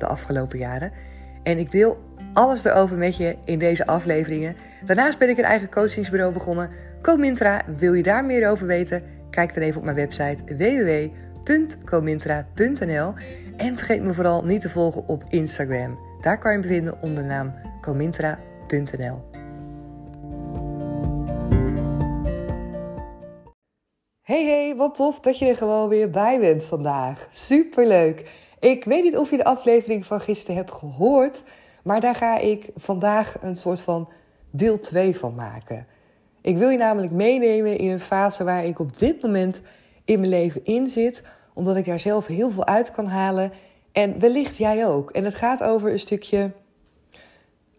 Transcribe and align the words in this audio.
de 0.00 0.06
afgelopen 0.06 0.58
jaren. 0.58 0.92
En 1.42 1.58
ik 1.58 1.70
deel 1.70 1.98
alles 2.32 2.64
erover 2.64 2.96
met 2.96 3.16
je 3.16 3.36
in 3.44 3.58
deze 3.58 3.86
afleveringen. 3.86 4.56
Daarnaast 4.84 5.18
ben 5.18 5.28
ik 5.28 5.38
een 5.38 5.44
eigen 5.44 5.70
coachingsbureau 5.70 6.32
begonnen. 6.32 6.70
Comintra, 7.02 7.62
wil 7.76 7.92
je 7.92 8.02
daar 8.02 8.24
meer 8.24 8.50
over 8.50 8.66
weten? 8.66 9.02
Kijk 9.30 9.54
dan 9.54 9.62
even 9.62 9.78
op 9.78 9.84
mijn 9.84 9.96
website 9.96 10.44
www.comintra.nl. 11.44 13.14
En 13.56 13.76
vergeet 13.76 14.02
me 14.02 14.12
vooral 14.12 14.44
niet 14.44 14.60
te 14.60 14.70
volgen 14.70 15.08
op 15.08 15.22
Instagram. 15.28 15.98
Daar 16.20 16.38
kan 16.38 16.52
je 16.52 16.58
me 16.58 16.66
vinden 16.66 17.02
onder 17.02 17.22
de 17.22 17.28
naam 17.28 17.54
comintra.nl. 17.80 19.26
Hey 24.22 24.44
hey, 24.44 24.74
wat 24.76 24.94
tof 24.94 25.20
dat 25.20 25.38
je 25.38 25.46
er 25.46 25.56
gewoon 25.56 25.88
weer 25.88 26.10
bij 26.10 26.38
bent 26.38 26.64
vandaag. 26.64 27.28
Superleuk. 27.30 28.47
Ik 28.60 28.84
weet 28.84 29.02
niet 29.02 29.16
of 29.16 29.30
je 29.30 29.36
de 29.36 29.44
aflevering 29.44 30.06
van 30.06 30.20
gisteren 30.20 30.56
hebt 30.56 30.70
gehoord, 30.70 31.42
maar 31.82 32.00
daar 32.00 32.14
ga 32.14 32.38
ik 32.38 32.70
vandaag 32.76 33.36
een 33.40 33.56
soort 33.56 33.80
van 33.80 34.08
deel 34.50 34.80
2 34.80 35.16
van 35.16 35.34
maken. 35.34 35.86
Ik 36.40 36.56
wil 36.56 36.68
je 36.68 36.78
namelijk 36.78 37.12
meenemen 37.12 37.78
in 37.78 37.90
een 37.90 38.00
fase 38.00 38.44
waar 38.44 38.64
ik 38.64 38.78
op 38.78 38.98
dit 38.98 39.22
moment 39.22 39.60
in 40.04 40.18
mijn 40.20 40.32
leven 40.32 40.64
in 40.64 40.88
zit, 40.88 41.22
omdat 41.54 41.76
ik 41.76 41.84
daar 41.84 42.00
zelf 42.00 42.26
heel 42.26 42.50
veel 42.50 42.66
uit 42.66 42.90
kan 42.90 43.06
halen 43.06 43.52
en 43.92 44.20
wellicht 44.20 44.56
jij 44.56 44.86
ook. 44.86 45.10
En 45.10 45.24
het 45.24 45.34
gaat 45.34 45.62
over 45.62 45.92
een 45.92 45.98
stukje 45.98 46.52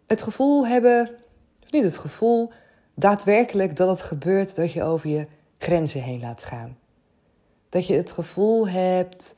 het 0.07 0.21
gevoel 0.21 0.67
hebben, 0.67 1.09
of 1.63 1.71
niet 1.71 1.83
het 1.83 1.97
gevoel, 1.97 2.51
daadwerkelijk 2.95 3.75
dat 3.75 3.89
het 3.89 4.01
gebeurt 4.01 4.55
dat 4.55 4.73
je 4.73 4.83
over 4.83 5.09
je 5.09 5.27
grenzen 5.57 6.01
heen 6.01 6.19
laat 6.19 6.43
gaan. 6.43 6.77
Dat 7.69 7.87
je 7.87 7.93
het 7.93 8.11
gevoel 8.11 8.67
hebt 8.67 9.35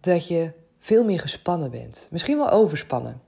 dat 0.00 0.28
je 0.28 0.50
veel 0.80 1.04
meer 1.04 1.20
gespannen 1.20 1.70
bent. 1.70 2.08
Misschien 2.10 2.36
wel 2.36 2.50
overspannen. 2.50 3.20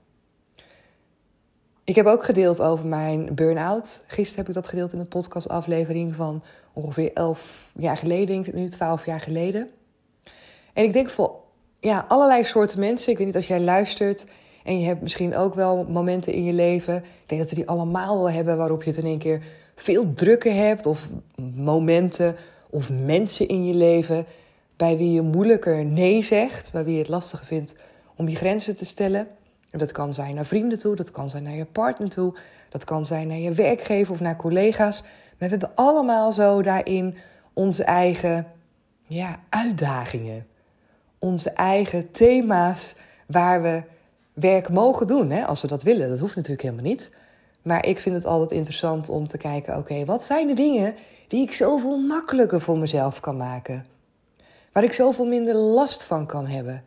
Ik 1.83 1.95
heb 1.95 2.05
ook 2.05 2.23
gedeeld 2.23 2.61
over 2.61 2.85
mijn 2.85 3.35
burn-out. 3.35 4.03
Gisteren 4.07 4.39
heb 4.39 4.47
ik 4.47 4.53
dat 4.53 4.67
gedeeld 4.67 4.93
in 4.93 4.99
een 4.99 5.07
podcastaflevering 5.07 6.15
van 6.15 6.43
ongeveer 6.73 7.13
11 7.13 7.71
jaar 7.77 7.97
geleden, 7.97 8.27
denk 8.27 8.47
ik 8.47 8.53
nu, 8.53 8.69
12 8.69 9.05
jaar 9.05 9.19
geleden. 9.19 9.69
En 10.73 10.83
ik 10.83 10.93
denk 10.93 11.09
voor 11.09 11.35
ja, 11.79 12.05
allerlei 12.07 12.43
soorten 12.43 12.79
mensen. 12.79 13.11
Ik 13.11 13.17
weet 13.17 13.25
niet 13.25 13.35
als 13.35 13.47
jij 13.47 13.59
luistert 13.59 14.25
en 14.63 14.79
je 14.79 14.85
hebt 14.85 15.01
misschien 15.01 15.35
ook 15.35 15.53
wel 15.53 15.85
momenten 15.89 16.33
in 16.33 16.43
je 16.43 16.53
leven. 16.53 16.95
Ik 16.95 17.23
denk 17.25 17.41
dat 17.41 17.49
we 17.49 17.55
die 17.55 17.67
allemaal 17.67 18.17
wel 18.17 18.31
hebben 18.31 18.57
waarop 18.57 18.83
je 18.83 18.89
het 18.89 18.99
in 18.99 19.05
één 19.05 19.19
keer 19.19 19.41
veel 19.75 20.13
drukker 20.13 20.53
hebt. 20.53 20.85
Of 20.85 21.09
momenten 21.55 22.35
of 22.69 22.91
mensen 22.91 23.47
in 23.47 23.65
je 23.65 23.73
leven 23.73 24.25
bij 24.83 24.97
wie 24.97 25.11
je 25.11 25.21
moeilijker 25.21 25.85
nee 25.85 26.23
zegt, 26.23 26.71
bij 26.71 26.83
wie 26.83 26.93
je 26.93 26.99
het 26.99 27.07
lastiger 27.07 27.45
vindt 27.45 27.75
om 28.15 28.27
je 28.27 28.35
grenzen 28.35 28.75
te 28.75 28.85
stellen. 28.85 29.27
En 29.69 29.79
dat 29.79 29.91
kan 29.91 30.13
zijn 30.13 30.35
naar 30.35 30.45
vrienden 30.45 30.79
toe, 30.79 30.95
dat 30.95 31.11
kan 31.11 31.29
zijn 31.29 31.43
naar 31.43 31.53
je 31.53 31.65
partner 31.65 32.09
toe, 32.09 32.37
dat 32.69 32.83
kan 32.83 33.05
zijn 33.05 33.27
naar 33.27 33.37
je 33.37 33.51
werkgever 33.51 34.13
of 34.13 34.19
naar 34.19 34.35
collega's. 34.35 35.01
Maar 35.01 35.09
we 35.37 35.47
hebben 35.47 35.71
allemaal 35.75 36.31
zo 36.31 36.61
daarin 36.61 37.15
onze 37.53 37.83
eigen 37.83 38.47
ja, 39.07 39.39
uitdagingen, 39.49 40.47
onze 41.19 41.49
eigen 41.49 42.11
thema's 42.11 42.95
waar 43.27 43.61
we 43.61 43.83
werk 44.33 44.69
mogen 44.69 45.07
doen, 45.07 45.29
hè, 45.29 45.45
als 45.45 45.61
we 45.61 45.67
dat 45.67 45.83
willen. 45.83 46.09
Dat 46.09 46.19
hoeft 46.19 46.35
natuurlijk 46.35 46.61
helemaal 46.61 46.85
niet. 46.85 47.11
Maar 47.61 47.85
ik 47.85 47.99
vind 47.99 48.15
het 48.15 48.25
altijd 48.25 48.51
interessant 48.51 49.09
om 49.09 49.27
te 49.27 49.37
kijken: 49.37 49.77
oké, 49.77 50.05
wat 50.05 50.23
zijn 50.23 50.47
de 50.47 50.53
dingen 50.53 50.95
die 51.27 51.41
ik 51.41 51.53
zoveel 51.53 51.97
makkelijker 51.97 52.61
voor 52.61 52.77
mezelf 52.77 53.19
kan 53.19 53.37
maken? 53.37 53.92
Waar 54.73 54.83
ik 54.83 54.93
zoveel 54.93 55.25
minder 55.25 55.55
last 55.55 56.03
van 56.03 56.25
kan 56.25 56.47
hebben. 56.47 56.83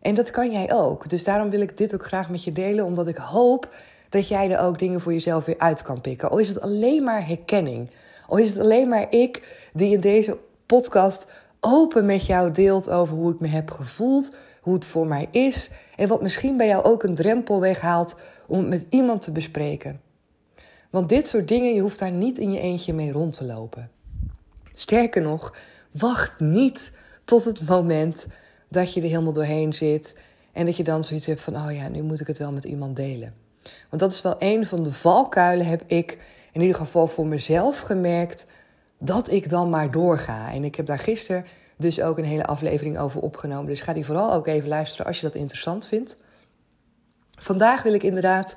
En 0.00 0.14
dat 0.14 0.30
kan 0.30 0.50
jij 0.50 0.72
ook. 0.72 1.08
Dus 1.08 1.24
daarom 1.24 1.50
wil 1.50 1.60
ik 1.60 1.76
dit 1.76 1.94
ook 1.94 2.04
graag 2.04 2.30
met 2.30 2.44
je 2.44 2.52
delen, 2.52 2.84
omdat 2.84 3.08
ik 3.08 3.16
hoop 3.16 3.74
dat 4.08 4.28
jij 4.28 4.50
er 4.50 4.60
ook 4.60 4.78
dingen 4.78 5.00
voor 5.00 5.12
jezelf 5.12 5.44
weer 5.44 5.58
uit 5.58 5.82
kan 5.82 6.00
pikken. 6.00 6.30
Al 6.30 6.38
is 6.38 6.48
het 6.48 6.60
alleen 6.60 7.04
maar 7.04 7.26
herkenning. 7.26 7.90
Al 8.28 8.36
is 8.36 8.48
het 8.48 8.58
alleen 8.58 8.88
maar 8.88 9.06
ik 9.10 9.66
die 9.72 9.92
in 9.92 10.00
deze 10.00 10.38
podcast 10.66 11.26
open 11.60 12.06
met 12.06 12.26
jou 12.26 12.52
deelt 12.52 12.90
over 12.90 13.16
hoe 13.16 13.32
ik 13.32 13.40
me 13.40 13.48
heb 13.48 13.70
gevoeld, 13.70 14.34
hoe 14.60 14.74
het 14.74 14.86
voor 14.86 15.06
mij 15.06 15.28
is 15.30 15.70
en 15.96 16.08
wat 16.08 16.22
misschien 16.22 16.56
bij 16.56 16.66
jou 16.66 16.84
ook 16.84 17.02
een 17.02 17.14
drempel 17.14 17.60
weghaalt 17.60 18.14
om 18.46 18.58
het 18.58 18.68
met 18.68 18.86
iemand 18.88 19.20
te 19.20 19.32
bespreken. 19.32 20.00
Want 20.90 21.08
dit 21.08 21.28
soort 21.28 21.48
dingen, 21.48 21.74
je 21.74 21.80
hoeft 21.80 21.98
daar 21.98 22.12
niet 22.12 22.38
in 22.38 22.52
je 22.52 22.60
eentje 22.60 22.94
mee 22.94 23.12
rond 23.12 23.36
te 23.36 23.44
lopen. 23.44 23.90
Sterker 24.74 25.22
nog, 25.22 25.56
wacht 25.90 26.40
niet 26.40 26.92
tot 27.26 27.44
het 27.44 27.68
moment 27.68 28.26
dat 28.68 28.92
je 28.92 29.00
er 29.00 29.08
helemaal 29.08 29.32
doorheen 29.32 29.72
zit 29.72 30.16
en 30.52 30.66
dat 30.66 30.76
je 30.76 30.84
dan 30.84 31.04
zoiets 31.04 31.26
hebt 31.26 31.40
van, 31.40 31.56
oh 31.56 31.72
ja, 31.72 31.88
nu 31.88 32.02
moet 32.02 32.20
ik 32.20 32.26
het 32.26 32.38
wel 32.38 32.52
met 32.52 32.64
iemand 32.64 32.96
delen. 32.96 33.34
Want 33.88 34.02
dat 34.02 34.12
is 34.12 34.22
wel 34.22 34.36
een 34.38 34.66
van 34.66 34.84
de 34.84 34.92
valkuilen, 34.92 35.66
heb 35.66 35.82
ik 35.86 36.18
in 36.52 36.60
ieder 36.60 36.76
geval 36.76 37.06
voor 37.06 37.26
mezelf 37.26 37.78
gemerkt, 37.80 38.46
dat 38.98 39.30
ik 39.30 39.48
dan 39.50 39.70
maar 39.70 39.90
doorga. 39.90 40.52
En 40.52 40.64
ik 40.64 40.74
heb 40.74 40.86
daar 40.86 40.98
gisteren 40.98 41.44
dus 41.76 42.00
ook 42.00 42.18
een 42.18 42.24
hele 42.24 42.46
aflevering 42.46 42.98
over 42.98 43.20
opgenomen. 43.20 43.66
Dus 43.66 43.80
ga 43.80 43.92
die 43.92 44.04
vooral 44.04 44.32
ook 44.32 44.46
even 44.46 44.68
luisteren 44.68 45.06
als 45.06 45.20
je 45.20 45.26
dat 45.26 45.34
interessant 45.34 45.86
vindt. 45.86 46.16
Vandaag 47.38 47.82
wil 47.82 47.94
ik 47.94 48.02
inderdaad 48.02 48.56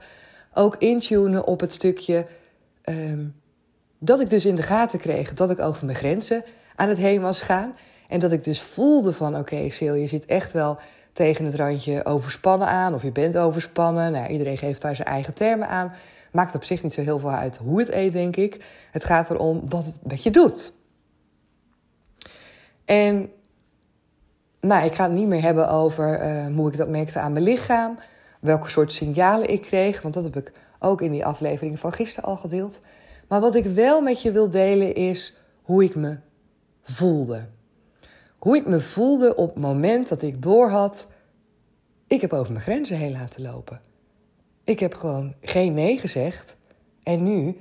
ook 0.53 0.75
intunen 0.75 1.45
op 1.45 1.59
het 1.59 1.73
stukje 1.73 2.25
ehm, 2.81 3.25
dat 3.99 4.19
ik 4.19 4.29
dus 4.29 4.45
in 4.45 4.55
de 4.55 4.63
gaten 4.63 4.99
kreeg 4.99 5.33
dat 5.33 5.49
ik 5.49 5.59
over 5.59 5.85
mijn 5.85 5.97
grenzen 5.97 6.43
aan 6.75 6.89
het 6.89 6.97
heen 6.97 7.21
was 7.21 7.41
gaan. 7.41 7.75
En 8.09 8.19
dat 8.19 8.31
ik 8.31 8.43
dus 8.43 8.61
voelde 8.61 9.13
van 9.13 9.37
oké, 9.37 9.39
okay, 9.39 9.69
Sil, 9.77 9.93
je 9.93 10.07
zit 10.07 10.25
echt 10.25 10.53
wel 10.53 10.79
tegen 11.13 11.45
het 11.45 11.55
randje 11.55 12.05
overspannen 12.05 12.67
aan. 12.67 12.93
Of 12.93 13.03
je 13.03 13.11
bent 13.11 13.37
overspannen. 13.37 14.11
Nou, 14.11 14.27
iedereen 14.27 14.57
geeft 14.57 14.81
daar 14.81 14.95
zijn 14.95 15.07
eigen 15.07 15.33
termen 15.33 15.67
aan. 15.67 15.93
Maakt 16.31 16.55
op 16.55 16.63
zich 16.63 16.83
niet 16.83 16.93
zo 16.93 17.01
heel 17.01 17.19
veel 17.19 17.31
uit 17.31 17.57
hoe 17.57 17.79
het 17.79 17.91
eet, 17.91 18.11
denk 18.11 18.35
ik. 18.35 18.65
Het 18.91 19.03
gaat 19.03 19.29
erom 19.29 19.69
wat 19.69 19.85
het 19.85 19.99
met 20.03 20.23
je 20.23 20.31
doet. 20.31 20.73
En 22.85 23.31
nou, 24.61 24.85
ik 24.85 24.93
ga 24.93 25.03
het 25.03 25.13
niet 25.13 25.27
meer 25.27 25.41
hebben 25.41 25.69
over 25.69 26.23
uh, 26.23 26.55
hoe 26.55 26.71
ik 26.71 26.77
dat 26.77 26.89
merkte 26.89 27.19
aan 27.19 27.33
mijn 27.33 27.43
lichaam. 27.43 27.99
Welke 28.39 28.69
soort 28.69 28.93
signalen 28.93 29.49
ik 29.49 29.61
kreeg. 29.61 30.01
Want 30.01 30.13
dat 30.13 30.23
heb 30.23 30.35
ik 30.35 30.51
ook 30.79 31.01
in 31.01 31.11
die 31.11 31.25
aflevering 31.25 31.79
van 31.79 31.93
gisteren 31.93 32.29
al 32.29 32.37
gedeeld. 32.37 32.81
Maar 33.27 33.41
wat 33.41 33.55
ik 33.55 33.65
wel 33.65 34.01
met 34.01 34.21
je 34.21 34.31
wil 34.31 34.49
delen 34.49 34.95
is 34.95 35.37
hoe 35.61 35.83
ik 35.83 35.95
me 35.95 36.17
voelde. 36.83 37.45
Hoe 38.39 38.57
ik 38.57 38.65
me 38.65 38.81
voelde 38.81 39.35
op 39.35 39.49
het 39.49 39.63
moment 39.63 40.07
dat 40.09 40.21
ik 40.21 40.41
doorhad. 40.41 41.07
Ik 42.07 42.21
heb 42.21 42.33
over 42.33 42.51
mijn 42.51 42.63
grenzen 42.63 42.97
heen 42.97 43.11
laten 43.11 43.41
lopen. 43.41 43.81
Ik 44.63 44.79
heb 44.79 44.93
gewoon 44.93 45.35
geen 45.41 45.73
nee 45.73 45.97
gezegd. 45.97 46.57
En 47.03 47.23
nu 47.23 47.57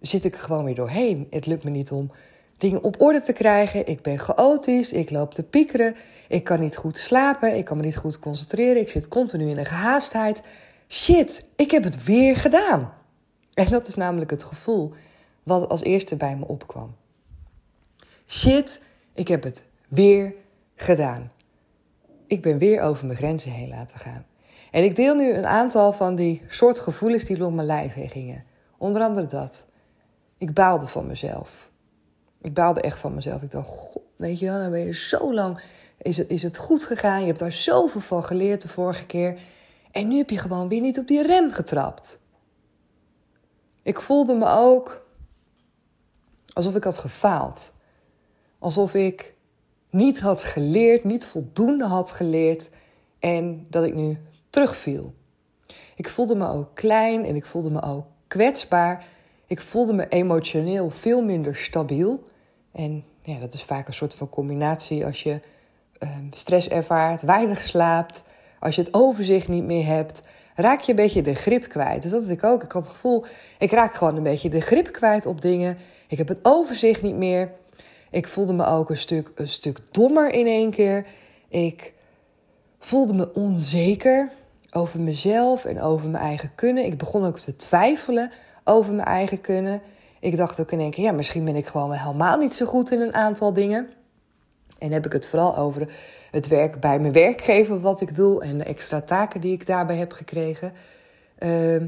zit 0.00 0.24
ik 0.24 0.36
gewoon 0.36 0.64
weer 0.64 0.74
doorheen. 0.74 1.26
Het 1.30 1.46
lukt 1.46 1.64
me 1.64 1.70
niet 1.70 1.90
om 1.90 2.10
dingen 2.58 2.82
op 2.82 3.00
orde 3.00 3.22
te 3.22 3.32
krijgen. 3.32 3.86
Ik 3.86 4.02
ben 4.02 4.18
chaotisch, 4.18 4.92
ik 4.92 5.10
loop 5.10 5.34
te 5.34 5.42
piekeren, 5.42 5.94
ik 6.28 6.44
kan 6.44 6.60
niet 6.60 6.76
goed 6.76 6.98
slapen, 6.98 7.56
ik 7.56 7.64
kan 7.64 7.76
me 7.76 7.82
niet 7.82 7.96
goed 7.96 8.18
concentreren, 8.18 8.80
ik 8.80 8.90
zit 8.90 9.08
continu 9.08 9.48
in 9.48 9.58
een 9.58 9.64
gehaastheid. 9.64 10.42
Shit, 10.88 11.44
ik 11.56 11.70
heb 11.70 11.84
het 11.84 12.04
weer 12.04 12.36
gedaan. 12.36 12.92
En 13.54 13.70
dat 13.70 13.86
is 13.86 13.94
namelijk 13.94 14.30
het 14.30 14.44
gevoel 14.44 14.92
wat 15.42 15.68
als 15.68 15.82
eerste 15.82 16.16
bij 16.16 16.36
me 16.36 16.46
opkwam. 16.46 16.94
Shit, 18.26 18.80
ik 19.14 19.28
heb 19.28 19.42
het 19.42 19.62
weer 19.94 20.34
gedaan. 20.76 21.32
Ik 22.26 22.42
ben 22.42 22.58
weer 22.58 22.80
over 22.80 23.06
mijn 23.06 23.18
grenzen 23.18 23.50
heen 23.50 23.68
laten 23.68 23.98
gaan. 23.98 24.26
En 24.70 24.84
ik 24.84 24.96
deel 24.96 25.14
nu 25.14 25.32
een 25.32 25.46
aantal 25.46 25.92
van 25.92 26.14
die 26.14 26.42
soort 26.48 26.78
gevoelens 26.78 27.24
die 27.24 27.36
door 27.36 27.52
mijn 27.52 27.66
lijf 27.66 27.94
heen 27.94 28.10
gingen. 28.10 28.44
Onder 28.78 29.02
andere 29.02 29.26
dat. 29.26 29.66
Ik 30.38 30.54
baalde 30.54 30.86
van 30.86 31.06
mezelf. 31.06 31.70
Ik 32.40 32.54
baalde 32.54 32.80
echt 32.80 32.98
van 32.98 33.14
mezelf. 33.14 33.42
Ik 33.42 33.50
dacht, 33.50 33.68
God, 33.68 34.02
weet 34.16 34.38
je 34.38 34.46
wel, 34.46 34.58
dan 34.58 34.70
ben 34.70 34.84
je 34.84 34.94
zo 34.94 35.34
lang. 35.34 35.62
Is 35.98 36.16
het, 36.16 36.28
is 36.28 36.42
het 36.42 36.56
goed 36.56 36.84
gegaan? 36.84 37.20
Je 37.20 37.26
hebt 37.26 37.38
daar 37.38 37.52
zoveel 37.52 38.00
van 38.00 38.24
geleerd 38.24 38.62
de 38.62 38.68
vorige 38.68 39.06
keer. 39.06 39.38
En 39.90 40.08
nu 40.08 40.16
heb 40.16 40.30
je 40.30 40.38
gewoon 40.38 40.68
weer 40.68 40.80
niet 40.80 40.98
op 40.98 41.08
die 41.08 41.26
rem 41.26 41.50
getrapt. 41.50 42.20
Ik 43.82 44.00
voelde 44.00 44.34
me 44.34 44.46
ook 44.48 45.06
alsof 46.52 46.74
ik 46.74 46.84
had 46.84 46.98
gefaald. 46.98 47.72
Alsof 48.58 48.94
ik 48.94 49.33
niet 49.94 50.20
had 50.20 50.42
geleerd, 50.42 51.04
niet 51.04 51.24
voldoende 51.24 51.84
had 51.84 52.10
geleerd. 52.10 52.70
En 53.18 53.66
dat 53.70 53.84
ik 53.84 53.94
nu 53.94 54.18
terugviel. 54.50 55.14
Ik 55.94 56.08
voelde 56.08 56.34
me 56.34 56.48
ook 56.48 56.68
klein 56.74 57.24
en 57.24 57.36
ik 57.36 57.44
voelde 57.44 57.70
me 57.70 57.82
ook 57.82 58.06
kwetsbaar. 58.26 59.04
Ik 59.46 59.60
voelde 59.60 59.92
me 59.92 60.08
emotioneel 60.08 60.90
veel 60.90 61.22
minder 61.22 61.56
stabiel. 61.56 62.22
En 62.72 63.04
ja, 63.22 63.38
dat 63.38 63.54
is 63.54 63.62
vaak 63.62 63.86
een 63.86 63.94
soort 63.94 64.14
van 64.14 64.28
combinatie 64.28 65.06
als 65.06 65.22
je 65.22 65.40
ehm, 65.98 66.24
stress 66.30 66.68
ervaart, 66.68 67.22
weinig 67.22 67.62
slaapt, 67.62 68.24
als 68.60 68.74
je 68.74 68.82
het 68.82 68.94
overzicht 68.94 69.48
niet 69.48 69.64
meer 69.64 69.86
hebt, 69.86 70.22
raak 70.54 70.80
je 70.80 70.90
een 70.90 70.96
beetje 70.96 71.22
de 71.22 71.34
grip 71.34 71.68
kwijt. 71.68 72.02
Dus 72.02 72.10
dat 72.10 72.22
had 72.22 72.30
ik 72.30 72.44
ook. 72.44 72.62
Ik 72.62 72.72
had 72.72 72.82
het 72.82 72.92
gevoel, 72.92 73.24
ik 73.58 73.70
raak 73.70 73.94
gewoon 73.94 74.16
een 74.16 74.22
beetje 74.22 74.48
de 74.48 74.60
grip 74.60 74.92
kwijt 74.92 75.26
op 75.26 75.40
dingen. 75.40 75.78
Ik 76.08 76.18
heb 76.18 76.28
het 76.28 76.40
overzicht 76.42 77.02
niet 77.02 77.16
meer. 77.16 77.50
Ik 78.14 78.28
voelde 78.28 78.52
me 78.52 78.66
ook 78.66 78.90
een 78.90 78.98
stuk, 78.98 79.32
een 79.34 79.48
stuk 79.48 79.78
dommer 79.90 80.32
in 80.32 80.46
één 80.46 80.70
keer. 80.70 81.06
Ik 81.48 81.94
voelde 82.78 83.14
me 83.14 83.34
onzeker 83.34 84.30
over 84.70 85.00
mezelf 85.00 85.64
en 85.64 85.80
over 85.80 86.08
mijn 86.08 86.24
eigen 86.24 86.50
kunnen. 86.54 86.84
Ik 86.84 86.98
begon 86.98 87.24
ook 87.24 87.38
te 87.38 87.56
twijfelen 87.56 88.30
over 88.64 88.94
mijn 88.94 89.08
eigen 89.08 89.40
kunnen. 89.40 89.80
Ik 90.20 90.36
dacht 90.36 90.60
ook 90.60 90.72
in 90.72 90.80
één 90.80 90.90
keer, 90.90 91.04
ja, 91.04 91.12
misschien 91.12 91.44
ben 91.44 91.56
ik 91.56 91.66
gewoon 91.66 91.92
helemaal 91.92 92.36
niet 92.36 92.54
zo 92.54 92.66
goed 92.66 92.90
in 92.90 93.00
een 93.00 93.14
aantal 93.14 93.52
dingen. 93.52 93.90
En 94.78 94.92
heb 94.92 95.06
ik 95.06 95.12
het 95.12 95.28
vooral 95.28 95.56
over 95.56 95.88
het 96.30 96.46
werk 96.46 96.80
bij 96.80 96.98
mijn 96.98 97.12
werkgever, 97.12 97.80
wat 97.80 98.00
ik 98.00 98.14
doe 98.14 98.42
en 98.42 98.58
de 98.58 98.64
extra 98.64 99.00
taken 99.00 99.40
die 99.40 99.52
ik 99.52 99.66
daarbij 99.66 99.96
heb 99.96 100.12
gekregen. 100.12 100.72
Ehm, 101.38 101.86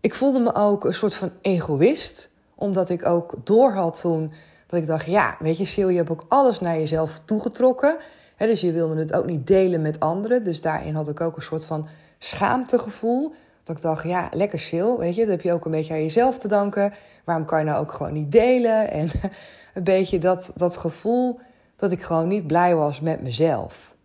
ik 0.00 0.14
voelde 0.14 0.40
me 0.40 0.54
ook 0.54 0.84
een 0.84 0.94
soort 0.94 1.14
van 1.14 1.30
egoïst, 1.40 2.30
omdat 2.54 2.90
ik 2.90 3.06
ook 3.06 3.34
doorhad 3.44 4.00
toen 4.00 4.32
dat 4.66 4.80
ik 4.80 4.86
dacht: 4.86 5.06
ja, 5.06 5.36
weet 5.38 5.58
je, 5.58 5.64
Sil, 5.72 5.88
je 5.88 5.96
hebt 5.96 6.10
ook 6.10 6.26
alles 6.28 6.60
naar 6.60 6.78
jezelf 6.78 7.20
toegetrokken. 7.24 7.96
dus 8.36 8.60
je 8.60 8.72
wilde 8.72 8.96
het 8.96 9.12
ook 9.12 9.26
niet 9.26 9.46
delen 9.46 9.82
met 9.82 10.00
anderen. 10.00 10.44
Dus 10.44 10.60
daarin 10.60 10.94
had 10.94 11.08
ik 11.08 11.20
ook 11.20 11.36
een 11.36 11.42
soort 11.42 11.64
van 11.64 11.88
schaamtegevoel. 12.18 13.34
Dat 13.62 13.76
ik 13.76 13.82
dacht, 13.82 14.04
ja, 14.04 14.28
lekker 14.32 14.60
Sil, 14.68 14.98
weet 14.98 15.14
je, 15.14 15.20
dat 15.20 15.30
heb 15.30 15.40
je 15.40 15.52
ook 15.52 15.64
een 15.64 15.70
beetje 15.70 15.92
aan 15.92 16.02
jezelf 16.02 16.38
te 16.38 16.48
danken. 16.48 16.92
Waarom 17.24 17.44
kan 17.44 17.58
je 17.58 17.64
nou 17.64 17.80
ook 17.80 17.92
gewoon 17.92 18.12
niet 18.12 18.32
delen? 18.32 18.90
En 18.90 19.10
een 19.74 19.84
beetje 19.84 20.18
dat, 20.18 20.52
dat 20.54 20.76
gevoel 20.76 21.40
dat 21.76 21.90
ik 21.90 22.02
gewoon 22.02 22.28
niet 22.28 22.46
blij 22.46 22.74
was 22.74 23.00
met 23.00 23.22
mezelf. 23.22 23.96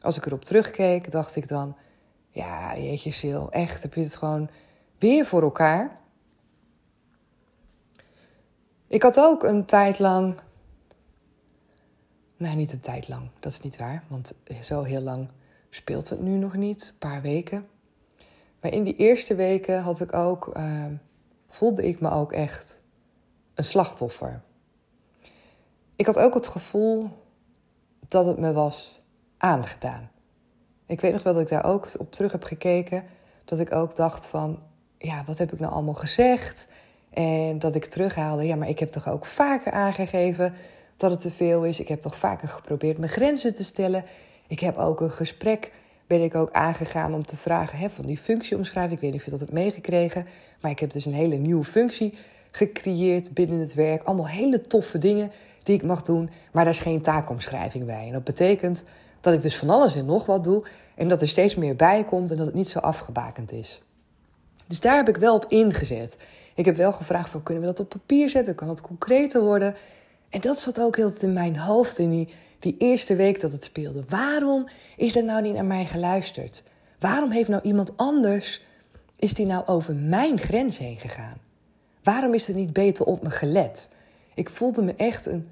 Als 0.00 0.16
ik 0.16 0.26
erop 0.26 0.44
terugkeek, 0.44 1.10
dacht 1.10 1.36
ik 1.36 1.48
dan: 1.48 1.76
ja, 2.30 2.76
jeetje, 2.76 3.12
Sil, 3.20 3.44
echt 3.50 3.82
heb 3.82 3.94
je 3.94 4.00
het 4.00 4.16
gewoon 4.16 4.48
weer 4.98 5.26
voor 5.26 5.42
elkaar. 5.42 5.98
Ik 8.88 9.02
had 9.02 9.18
ook 9.18 9.42
een 9.42 9.64
tijd 9.64 9.98
lang. 9.98 10.34
Nee, 12.36 12.54
niet 12.54 12.72
een 12.72 12.80
tijd 12.80 13.08
lang, 13.08 13.28
dat 13.40 13.52
is 13.52 13.60
niet 13.60 13.76
waar, 13.76 14.04
want 14.08 14.32
zo 14.62 14.82
heel 14.82 15.00
lang 15.00 15.28
speelt 15.70 16.08
het 16.08 16.20
nu 16.20 16.36
nog 16.36 16.54
niet, 16.54 16.88
een 16.88 16.98
paar 16.98 17.22
weken. 17.22 17.66
Maar 18.60 18.72
in 18.72 18.84
die 18.84 18.96
eerste 18.96 19.34
weken 19.34 19.82
had 19.82 20.00
ik 20.00 20.12
ook, 20.12 20.56
uh, 20.56 20.84
voelde 21.48 21.88
ik 21.88 22.00
me 22.00 22.10
ook 22.10 22.32
echt 22.32 22.80
een 23.54 23.64
slachtoffer. 23.64 24.42
Ik 25.96 26.06
had 26.06 26.18
ook 26.18 26.34
het 26.34 26.46
gevoel 26.46 27.10
dat 28.08 28.26
het 28.26 28.38
me 28.38 28.52
was 28.52 29.00
aangedaan. 29.36 30.10
Ik 30.86 31.00
weet 31.00 31.12
nog 31.12 31.22
wel 31.22 31.32
dat 31.32 31.42
ik 31.42 31.48
daar 31.48 31.64
ook 31.64 31.88
op 31.98 32.12
terug 32.12 32.32
heb 32.32 32.44
gekeken. 32.44 33.04
Dat 33.44 33.58
ik 33.58 33.72
ook 33.72 33.96
dacht 33.96 34.26
van, 34.26 34.62
ja, 34.98 35.24
wat 35.24 35.38
heb 35.38 35.52
ik 35.52 35.60
nou 35.60 35.72
allemaal 35.72 35.94
gezegd? 35.94 36.68
En 37.18 37.58
dat 37.58 37.74
ik 37.74 37.84
terughaalde, 37.84 38.46
ja, 38.46 38.56
maar 38.56 38.68
ik 38.68 38.78
heb 38.78 38.92
toch 38.92 39.08
ook 39.08 39.26
vaker 39.26 39.72
aangegeven 39.72 40.54
dat 40.96 41.10
het 41.10 41.20
te 41.20 41.30
veel 41.30 41.64
is. 41.64 41.80
Ik 41.80 41.88
heb 41.88 42.00
toch 42.00 42.16
vaker 42.16 42.48
geprobeerd 42.48 42.98
mijn 42.98 43.10
grenzen 43.10 43.54
te 43.54 43.64
stellen. 43.64 44.04
Ik 44.48 44.60
heb 44.60 44.76
ook 44.76 45.00
een 45.00 45.10
gesprek, 45.10 45.72
ben 46.06 46.22
ik 46.22 46.34
ook 46.34 46.52
aangegaan 46.52 47.14
om 47.14 47.26
te 47.26 47.36
vragen 47.36 47.78
hè, 47.78 47.90
van 47.90 48.06
die 48.06 48.18
functieomschrijving. 48.18 48.94
Ik 48.94 49.00
weet 49.00 49.10
niet 49.10 49.18
of 49.18 49.24
je 49.24 49.30
dat 49.30 49.40
hebt 49.40 49.52
meegekregen, 49.52 50.26
maar 50.60 50.70
ik 50.70 50.78
heb 50.78 50.92
dus 50.92 51.04
een 51.04 51.12
hele 51.12 51.36
nieuwe 51.36 51.64
functie 51.64 52.14
gecreëerd 52.50 53.34
binnen 53.34 53.58
het 53.58 53.74
werk. 53.74 54.02
Allemaal 54.02 54.28
hele 54.28 54.60
toffe 54.60 54.98
dingen 54.98 55.32
die 55.62 55.74
ik 55.74 55.82
mag 55.82 56.02
doen, 56.02 56.30
maar 56.52 56.64
daar 56.64 56.72
is 56.72 56.80
geen 56.80 57.02
taakomschrijving 57.02 57.86
bij. 57.86 58.06
En 58.06 58.12
dat 58.12 58.24
betekent 58.24 58.84
dat 59.20 59.34
ik 59.34 59.42
dus 59.42 59.56
van 59.56 59.70
alles 59.70 59.94
en 59.94 60.04
nog 60.04 60.26
wat 60.26 60.44
doe 60.44 60.64
en 60.94 61.08
dat 61.08 61.20
er 61.20 61.28
steeds 61.28 61.54
meer 61.54 61.76
bij 61.76 62.04
komt 62.04 62.30
en 62.30 62.36
dat 62.36 62.46
het 62.46 62.54
niet 62.54 62.68
zo 62.68 62.78
afgebakend 62.78 63.52
is. 63.52 63.82
Dus 64.68 64.80
daar 64.80 64.96
heb 64.96 65.08
ik 65.08 65.16
wel 65.16 65.34
op 65.34 65.44
ingezet. 65.48 66.16
Ik 66.58 66.64
heb 66.64 66.76
wel 66.76 66.92
gevraagd 66.92 67.30
van 67.30 67.42
kunnen 67.42 67.62
we 67.62 67.68
dat 67.68 67.80
op 67.80 67.88
papier 67.88 68.30
zetten? 68.30 68.54
Kan 68.54 68.68
het 68.68 68.80
concreter 68.80 69.40
worden? 69.40 69.74
En 70.28 70.40
dat 70.40 70.58
zat 70.58 70.80
ook 70.80 70.96
heel 70.96 71.12
in 71.18 71.32
mijn 71.32 71.56
hoofd 71.56 71.98
in 71.98 72.10
die, 72.10 72.28
die 72.58 72.74
eerste 72.78 73.16
week 73.16 73.40
dat 73.40 73.52
het 73.52 73.64
speelde. 73.64 74.04
Waarom 74.08 74.68
is 74.96 75.16
er 75.16 75.24
nou 75.24 75.42
niet 75.42 75.54
naar 75.54 75.64
mij 75.64 75.84
geluisterd? 75.84 76.62
Waarom 76.98 77.30
heeft 77.30 77.48
nou 77.48 77.62
iemand 77.62 77.96
anders, 77.96 78.62
is 79.16 79.34
die 79.34 79.46
nou 79.46 79.66
over 79.66 79.94
mijn 79.94 80.40
grens 80.40 80.78
heen 80.78 80.96
gegaan? 80.96 81.38
Waarom 82.02 82.34
is 82.34 82.48
er 82.48 82.54
niet 82.54 82.72
beter 82.72 83.04
op 83.04 83.22
me 83.22 83.30
gelet? 83.30 83.88
Ik 84.34 84.48
voelde 84.50 84.82
me 84.82 84.94
echt 84.96 85.26
een 85.26 85.48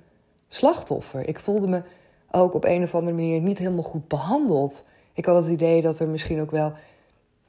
slachtoffer. 0.48 1.28
Ik 1.28 1.38
voelde 1.38 1.68
me 1.68 1.82
ook 2.30 2.54
op 2.54 2.64
een 2.64 2.82
of 2.82 2.94
andere 2.94 3.16
manier 3.16 3.40
niet 3.40 3.58
helemaal 3.58 3.82
goed 3.82 4.08
behandeld. 4.08 4.84
Ik 5.12 5.24
had 5.24 5.42
het 5.42 5.52
idee 5.52 5.82
dat 5.82 5.98
er 5.98 6.08
misschien 6.08 6.40
ook 6.40 6.50
wel 6.50 6.72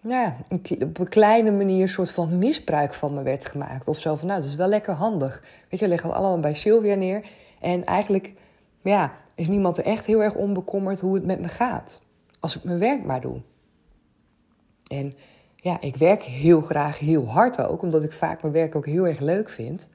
ja, 0.07 0.35
op 0.79 0.99
een 0.99 1.09
kleine 1.09 1.51
manier 1.51 1.81
een 1.81 1.89
soort 1.89 2.11
van 2.11 2.37
misbruik 2.37 2.93
van 2.93 3.13
me 3.13 3.21
werd 3.21 3.45
gemaakt. 3.45 3.87
Of 3.87 3.99
zo 3.99 4.15
van, 4.15 4.27
nou, 4.27 4.39
dat 4.39 4.49
is 4.49 4.55
wel 4.55 4.67
lekker 4.67 4.93
handig. 4.93 5.43
Weet 5.69 5.79
je, 5.79 5.87
leggen 5.87 6.09
we 6.09 6.15
allemaal 6.15 6.39
bij 6.39 6.53
Sylvia 6.53 6.95
neer. 6.95 7.29
En 7.59 7.85
eigenlijk 7.85 8.33
ja, 8.81 9.13
is 9.35 9.47
niemand 9.47 9.77
er 9.77 9.83
echt 9.83 10.05
heel 10.05 10.23
erg 10.23 10.33
onbekommerd 10.33 10.99
hoe 10.99 11.15
het 11.15 11.25
met 11.25 11.39
me 11.39 11.47
gaat. 11.47 12.01
Als 12.39 12.55
ik 12.55 12.63
mijn 12.63 12.79
werk 12.79 13.03
maar 13.03 13.21
doe. 13.21 13.41
En 14.87 15.13
ja, 15.55 15.81
ik 15.81 15.95
werk 15.95 16.23
heel 16.23 16.61
graag 16.61 16.99
heel 16.99 17.27
hard 17.27 17.61
ook, 17.61 17.81
omdat 17.81 18.03
ik 18.03 18.13
vaak 18.13 18.41
mijn 18.41 18.53
werk 18.53 18.75
ook 18.75 18.85
heel 18.85 19.07
erg 19.07 19.19
leuk 19.19 19.49
vind. 19.49 19.89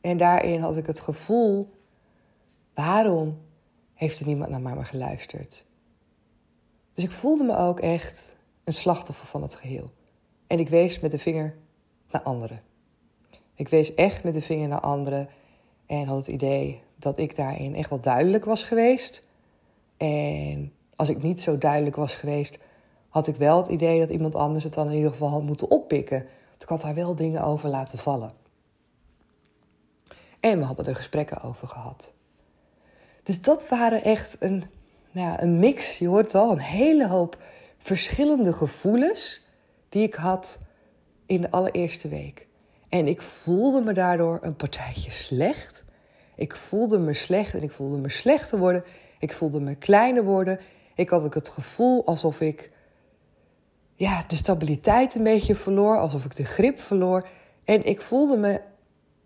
En 0.00 0.16
daarin 0.16 0.60
had 0.60 0.76
ik 0.76 0.86
het 0.86 1.00
gevoel, 1.00 1.68
waarom 2.74 3.38
heeft 3.94 4.20
er 4.20 4.26
niemand 4.26 4.50
naar 4.50 4.60
me 4.60 4.84
geluisterd? 4.84 5.66
Dus 6.94 7.04
ik 7.04 7.10
voelde 7.10 7.44
me 7.44 7.56
ook 7.56 7.80
echt 7.80 8.36
een 8.68 8.74
slachtoffer 8.74 9.26
van 9.26 9.42
het 9.42 9.54
geheel. 9.54 9.90
En 10.46 10.58
ik 10.58 10.68
wees 10.68 11.00
met 11.00 11.10
de 11.10 11.18
vinger 11.18 11.54
naar 12.10 12.22
anderen. 12.22 12.62
Ik 13.54 13.68
wees 13.68 13.94
echt 13.94 14.24
met 14.24 14.32
de 14.32 14.42
vinger 14.42 14.68
naar 14.68 14.80
anderen 14.80 15.28
en 15.86 16.06
had 16.06 16.16
het 16.16 16.26
idee 16.26 16.80
dat 16.96 17.18
ik 17.18 17.36
daarin 17.36 17.74
echt 17.74 17.90
wel 17.90 18.00
duidelijk 18.00 18.44
was 18.44 18.62
geweest. 18.62 19.22
En 19.96 20.72
als 20.96 21.08
ik 21.08 21.22
niet 21.22 21.40
zo 21.40 21.58
duidelijk 21.58 21.96
was 21.96 22.14
geweest, 22.14 22.58
had 23.08 23.26
ik 23.26 23.36
wel 23.36 23.56
het 23.56 23.68
idee 23.68 23.98
dat 23.98 24.10
iemand 24.10 24.34
anders 24.34 24.64
het 24.64 24.74
dan 24.74 24.88
in 24.88 24.96
ieder 24.96 25.10
geval 25.10 25.28
had 25.28 25.42
moeten 25.42 25.70
oppikken. 25.70 26.18
Want 26.48 26.62
ik 26.62 26.68
had 26.68 26.80
daar 26.80 26.94
wel 26.94 27.14
dingen 27.14 27.42
over 27.42 27.68
laten 27.68 27.98
vallen. 27.98 28.30
En 30.40 30.58
we 30.58 30.64
hadden 30.64 30.86
er 30.86 30.96
gesprekken 30.96 31.42
over 31.42 31.68
gehad. 31.68 32.12
Dus 33.22 33.42
dat 33.42 33.68
waren 33.68 34.02
echt 34.02 34.36
een, 34.40 34.64
nou 35.10 35.28
ja, 35.28 35.42
een 35.42 35.58
mix, 35.58 35.98
je 35.98 36.08
hoort 36.08 36.32
wel, 36.32 36.50
een 36.50 36.58
hele 36.58 37.08
hoop 37.08 37.38
verschillende 37.78 38.52
gevoelens 38.52 39.46
die 39.88 40.02
ik 40.02 40.14
had 40.14 40.58
in 41.26 41.40
de 41.40 41.50
allereerste 41.50 42.08
week. 42.08 42.46
En 42.88 43.06
ik 43.06 43.22
voelde 43.22 43.80
me 43.80 43.92
daardoor 43.92 44.38
een 44.42 44.56
partijtje 44.56 45.10
slecht. 45.10 45.84
Ik 46.36 46.56
voelde 46.56 46.98
me 46.98 47.14
slecht 47.14 47.54
en 47.54 47.62
ik 47.62 47.70
voelde 47.70 47.96
me 47.96 48.08
slechter 48.08 48.58
worden. 48.58 48.84
Ik 49.18 49.32
voelde 49.32 49.60
me 49.60 49.74
kleiner 49.74 50.24
worden. 50.24 50.60
Ik 50.94 51.10
had 51.10 51.22
ook 51.22 51.34
het 51.34 51.48
gevoel 51.48 52.06
alsof 52.06 52.40
ik 52.40 52.70
ja, 53.94 54.24
de 54.28 54.36
stabiliteit 54.36 55.14
een 55.14 55.22
beetje 55.22 55.54
verloor, 55.54 55.98
alsof 55.98 56.24
ik 56.24 56.36
de 56.36 56.44
grip 56.44 56.80
verloor. 56.80 57.28
En 57.64 57.84
ik 57.84 58.00
voelde 58.00 58.36
me 58.36 58.60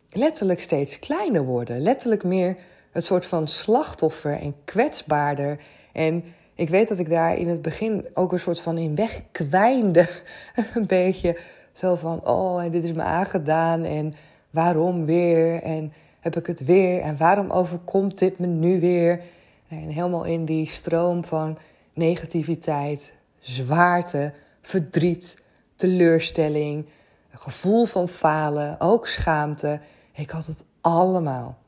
letterlijk 0.08 0.60
steeds 0.60 0.98
kleiner 0.98 1.44
worden. 1.44 1.80
Letterlijk 1.80 2.24
meer 2.24 2.56
het 2.90 3.04
soort 3.04 3.26
van 3.26 3.48
slachtoffer 3.48 4.38
en 4.40 4.54
kwetsbaarder. 4.64 5.60
En 5.92 6.24
ik 6.54 6.68
weet 6.68 6.88
dat 6.88 6.98
ik 6.98 7.08
daar 7.08 7.36
in 7.36 7.48
het 7.48 7.62
begin 7.62 8.06
ook 8.14 8.32
een 8.32 8.40
soort 8.40 8.60
van 8.60 8.78
in 8.78 8.94
wegkwijnde. 8.94 10.08
een 10.74 10.86
beetje 10.86 11.38
zo 11.72 11.94
van, 11.94 12.26
oh, 12.26 12.62
en 12.62 12.70
dit 12.70 12.84
is 12.84 12.92
me 12.92 13.02
aangedaan 13.02 13.84
en 13.84 14.14
waarom 14.50 15.06
weer? 15.06 15.62
En 15.62 15.92
heb 16.20 16.36
ik 16.36 16.46
het 16.46 16.64
weer? 16.64 17.00
En 17.00 17.16
waarom 17.16 17.50
overkomt 17.50 18.18
dit 18.18 18.38
me 18.38 18.46
nu 18.46 18.80
weer? 18.80 19.20
En 19.68 19.88
helemaal 19.88 20.24
in 20.24 20.44
die 20.44 20.68
stroom 20.68 21.24
van 21.24 21.58
negativiteit, 21.92 23.14
zwaarte, 23.38 24.32
verdriet, 24.60 25.38
teleurstelling, 25.76 26.86
gevoel 27.30 27.84
van 27.84 28.08
falen, 28.08 28.80
ook 28.80 29.06
schaamte. 29.06 29.80
Ik 30.12 30.30
had 30.30 30.46
het 30.46 30.64
allemaal. 30.80 31.58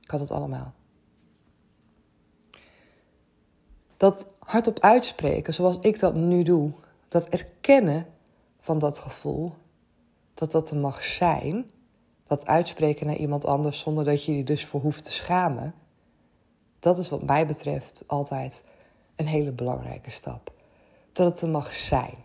Ik 0.00 0.10
had 0.10 0.20
het 0.20 0.30
allemaal. 0.30 0.72
Dat 4.02 4.26
hardop 4.38 4.80
uitspreken, 4.80 5.54
zoals 5.54 5.76
ik 5.80 6.00
dat 6.00 6.14
nu 6.14 6.42
doe, 6.42 6.72
dat 7.08 7.28
erkennen 7.28 8.06
van 8.60 8.78
dat 8.78 8.98
gevoel, 8.98 9.52
dat 10.34 10.50
dat 10.50 10.70
er 10.70 10.76
mag 10.76 11.04
zijn, 11.04 11.70
dat 12.26 12.46
uitspreken 12.46 13.06
naar 13.06 13.16
iemand 13.16 13.44
anders 13.44 13.78
zonder 13.78 14.04
dat 14.04 14.24
je 14.24 14.36
je 14.36 14.44
dus 14.44 14.64
voor 14.64 14.80
hoeft 14.80 15.04
te 15.04 15.12
schamen, 15.12 15.74
dat 16.78 16.98
is 16.98 17.08
wat 17.08 17.22
mij 17.22 17.46
betreft 17.46 18.04
altijd 18.06 18.64
een 19.16 19.26
hele 19.26 19.52
belangrijke 19.52 20.10
stap. 20.10 20.52
dat 21.12 21.26
het 21.26 21.40
er 21.40 21.48
mag 21.48 21.72
zijn. 21.72 22.16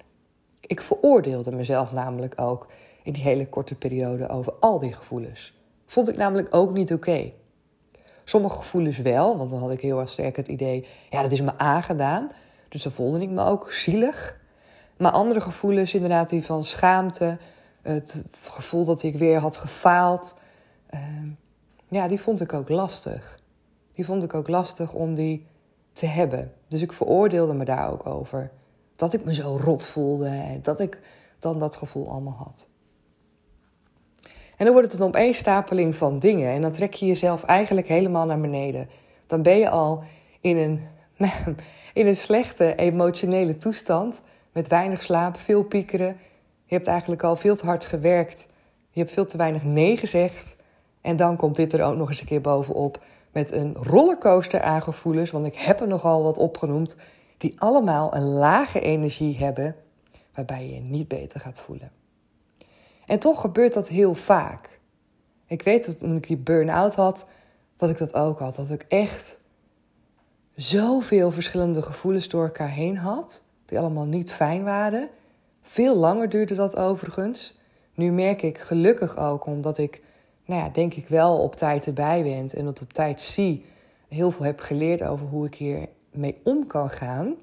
Ik 0.61 0.81
veroordeelde 0.81 1.51
mezelf 1.51 1.91
namelijk 1.91 2.41
ook 2.41 2.67
in 3.03 3.13
die 3.13 3.23
hele 3.23 3.49
korte 3.49 3.75
periode 3.75 4.29
over 4.29 4.53
al 4.53 4.79
die 4.79 4.93
gevoelens. 4.93 5.53
Vond 5.85 6.09
ik 6.09 6.17
namelijk 6.17 6.55
ook 6.55 6.73
niet 6.73 6.93
oké. 6.93 7.31
Sommige 8.29 8.57
gevoelens 8.57 8.97
wel, 8.97 9.37
want 9.37 9.49
dan 9.49 9.59
had 9.59 9.71
ik 9.71 9.81
heel 9.81 9.99
erg 9.99 10.09
sterk 10.09 10.35
het 10.35 10.47
idee, 10.47 10.87
ja, 11.09 11.21
dat 11.21 11.31
is 11.31 11.41
me 11.41 11.57
aangedaan. 11.57 12.31
Dus 12.69 12.83
dan 12.83 12.91
voelde 12.91 13.21
ik 13.21 13.29
me 13.29 13.43
ook 13.43 13.71
zielig. 13.71 14.39
Maar 14.97 15.11
andere 15.11 15.41
gevoelens, 15.41 15.93
inderdaad, 15.93 16.29
die 16.29 16.45
van 16.45 16.63
schaamte, 16.63 17.37
het 17.81 18.23
gevoel 18.41 18.85
dat 18.85 19.03
ik 19.03 19.15
weer 19.15 19.39
had 19.39 19.57
gefaald, 19.57 20.35
ehm, 20.89 21.27
ja, 21.87 22.07
die 22.07 22.21
vond 22.21 22.41
ik 22.41 22.53
ook 22.53 22.69
lastig. 22.69 23.39
Die 23.93 24.05
vond 24.05 24.23
ik 24.23 24.33
ook 24.33 24.47
lastig 24.47 24.93
om 24.93 25.15
die 25.15 25.47
te 25.93 26.05
hebben. 26.05 26.53
Dus 26.67 26.81
ik 26.81 26.93
veroordeelde 26.93 27.53
me 27.53 27.65
daar 27.65 27.91
ook 27.91 28.05
over. 28.05 28.51
Dat 28.95 29.13
ik 29.13 29.25
me 29.25 29.33
zo 29.33 29.59
rot 29.61 29.85
voelde 29.85 30.59
dat 30.61 30.79
ik 30.79 31.01
dan 31.39 31.59
dat 31.59 31.75
gevoel 31.75 32.09
allemaal 32.09 32.37
had. 32.43 32.69
En 34.57 34.65
dan 34.65 34.73
wordt 34.73 34.91
het 34.91 35.01
een 35.01 35.07
opeenstapeling 35.07 35.95
van 35.95 36.19
dingen. 36.19 36.51
En 36.51 36.61
dan 36.61 36.71
trek 36.71 36.93
je 36.93 37.05
jezelf 37.05 37.43
eigenlijk 37.43 37.87
helemaal 37.87 38.25
naar 38.25 38.41
beneden. 38.41 38.89
Dan 39.27 39.41
ben 39.41 39.57
je 39.57 39.69
al 39.69 40.03
in 40.41 40.57
een, 40.57 40.81
in 41.93 42.07
een 42.07 42.15
slechte 42.15 42.75
emotionele 42.75 43.57
toestand. 43.57 44.21
Met 44.51 44.67
weinig 44.67 45.03
slaap, 45.03 45.39
veel 45.39 45.63
piekeren. 45.63 46.17
Je 46.65 46.75
hebt 46.75 46.87
eigenlijk 46.87 47.23
al 47.23 47.35
veel 47.35 47.55
te 47.55 47.65
hard 47.65 47.85
gewerkt. 47.85 48.47
Je 48.89 48.99
hebt 48.99 49.11
veel 49.11 49.25
te 49.25 49.37
weinig 49.37 49.63
nee 49.63 49.97
gezegd. 49.97 50.55
En 51.01 51.15
dan 51.15 51.35
komt 51.35 51.55
dit 51.55 51.73
er 51.73 51.83
ook 51.83 51.95
nog 51.95 52.09
eens 52.09 52.21
een 52.21 52.27
keer 52.27 52.41
bovenop. 52.41 53.03
Met 53.31 53.51
een 53.51 53.73
rollercoaster 53.73 54.61
aan 54.61 54.81
gevoelens. 54.81 55.31
Want 55.31 55.45
ik 55.45 55.55
heb 55.55 55.81
er 55.81 55.87
nogal 55.87 56.23
wat 56.23 56.37
opgenoemd. 56.37 56.95
Die 57.37 57.59
allemaal 57.59 58.15
een 58.15 58.25
lage 58.25 58.79
energie 58.79 59.37
hebben. 59.37 59.75
Waarbij 60.33 60.67
je 60.67 60.73
je 60.73 60.81
niet 60.81 61.07
beter 61.07 61.39
gaat 61.39 61.59
voelen. 61.59 61.96
En 63.07 63.19
toch 63.19 63.41
gebeurt 63.41 63.73
dat 63.73 63.87
heel 63.87 64.15
vaak. 64.15 64.79
Ik 65.45 65.61
weet 65.61 65.85
dat 65.85 65.97
toen 65.97 66.15
ik 66.15 66.27
die 66.27 66.37
burn-out 66.37 66.95
had, 66.95 67.25
dat 67.75 67.89
ik 67.89 67.97
dat 67.97 68.13
ook 68.13 68.39
had. 68.39 68.55
Dat 68.55 68.69
ik 68.69 68.85
echt 68.87 69.39
zoveel 70.53 71.31
verschillende 71.31 71.81
gevoelens 71.81 72.29
door 72.29 72.43
elkaar 72.43 72.69
heen 72.69 72.97
had, 72.97 73.43
die 73.65 73.79
allemaal 73.79 74.05
niet 74.05 74.31
fijn 74.31 74.63
waren. 74.63 75.09
Veel 75.61 75.95
langer 75.95 76.29
duurde 76.29 76.55
dat 76.55 76.75
overigens. 76.75 77.57
Nu 77.93 78.11
merk 78.11 78.41
ik 78.41 78.57
gelukkig 78.57 79.17
ook, 79.17 79.45
omdat 79.45 79.77
ik, 79.77 80.01
nou 80.45 80.61
ja, 80.61 80.69
denk 80.69 80.93
ik 80.93 81.07
wel 81.07 81.37
op 81.37 81.55
tijd 81.55 81.85
erbij 81.85 82.23
ben 82.23 82.49
en 82.49 82.65
dat 82.65 82.81
op 82.81 82.93
tijd 82.93 83.21
zie, 83.21 83.65
heel 84.07 84.31
veel 84.31 84.45
heb 84.45 84.59
geleerd 84.59 85.03
over 85.03 85.27
hoe 85.27 85.45
ik 85.45 85.55
hier 85.55 85.87
mee 86.11 86.41
om 86.43 86.67
kan 86.67 86.89
gaan, 86.89 87.35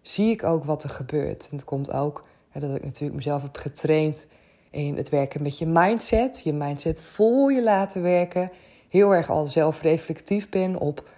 zie 0.00 0.30
ik 0.30 0.44
ook 0.44 0.64
wat 0.64 0.82
er 0.82 0.90
gebeurt. 0.90 1.48
En 1.50 1.56
het 1.56 1.64
komt 1.64 1.92
ook 1.92 2.24
hè, 2.48 2.60
dat 2.60 2.74
ik 2.74 2.84
natuurlijk 2.84 3.14
mezelf 3.14 3.42
heb 3.42 3.56
getraind 3.56 4.26
in 4.72 4.96
het 4.96 5.08
werken 5.08 5.42
met 5.42 5.58
je 5.58 5.66
mindset. 5.66 6.40
Je 6.44 6.52
mindset 6.52 7.00
voor 7.00 7.52
je 7.52 7.62
laten 7.62 8.02
werken. 8.02 8.50
Heel 8.88 9.14
erg 9.14 9.30
al 9.30 9.46
zelfreflectief 9.46 10.48
ben 10.48 10.78
op 10.78 11.08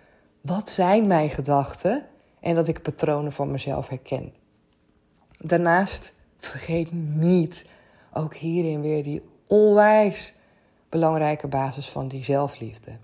wat 0.41 0.69
zijn 0.69 1.07
mijn 1.07 1.31
gedachten 1.31 2.07
en 2.41 2.55
dat 2.55 2.69
ik 2.69 2.83
patronen 2.83 3.33
van 3.33 3.51
mezelf 3.51 3.89
herken. 3.89 4.33
Daarnaast 5.39 6.15
vergeet 6.39 6.93
niet 6.93 7.67
ook 8.13 8.35
hierin 8.35 8.81
weer 8.81 9.03
die 9.03 9.23
onwijs 9.47 10.35
belangrijke 10.89 11.49
basis 11.49 11.89
van 11.89 12.09
die 12.09 12.25
zelfliefde. 12.25 12.97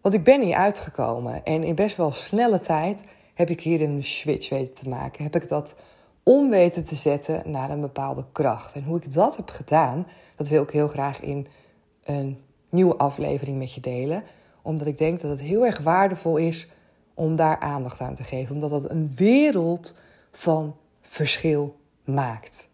Want 0.00 0.14
ik 0.14 0.24
ben 0.24 0.42
hier 0.42 0.56
uitgekomen 0.56 1.44
en 1.44 1.64
in 1.64 1.74
best 1.74 1.96
wel 1.96 2.12
snelle 2.12 2.60
tijd 2.60 3.04
heb 3.34 3.50
ik 3.50 3.60
hier 3.60 3.82
een 3.82 4.04
switch 4.04 4.48
weten 4.48 4.74
te 4.74 4.88
maken. 4.88 5.22
Heb 5.22 5.34
ik 5.34 5.48
dat 5.48 5.74
om 6.30 6.50
weten 6.50 6.84
te 6.84 6.94
zetten 6.94 7.50
naar 7.50 7.70
een 7.70 7.80
bepaalde 7.80 8.24
kracht. 8.32 8.74
En 8.74 8.84
hoe 8.84 8.96
ik 8.96 9.12
dat 9.12 9.36
heb 9.36 9.50
gedaan, 9.50 10.06
dat 10.36 10.48
wil 10.48 10.62
ik 10.62 10.70
heel 10.70 10.88
graag 10.88 11.20
in 11.20 11.46
een 12.04 12.38
nieuwe 12.68 12.96
aflevering 12.96 13.58
met 13.58 13.72
je 13.74 13.80
delen. 13.80 14.22
Omdat 14.62 14.86
ik 14.86 14.98
denk 14.98 15.20
dat 15.20 15.30
het 15.30 15.40
heel 15.40 15.66
erg 15.66 15.78
waardevol 15.78 16.36
is 16.36 16.68
om 17.14 17.36
daar 17.36 17.58
aandacht 17.58 18.00
aan 18.00 18.14
te 18.14 18.22
geven. 18.22 18.54
Omdat 18.54 18.70
dat 18.70 18.90
een 18.90 19.12
wereld 19.16 19.94
van 20.32 20.76
verschil 21.00 21.76
maakt. 22.04 22.68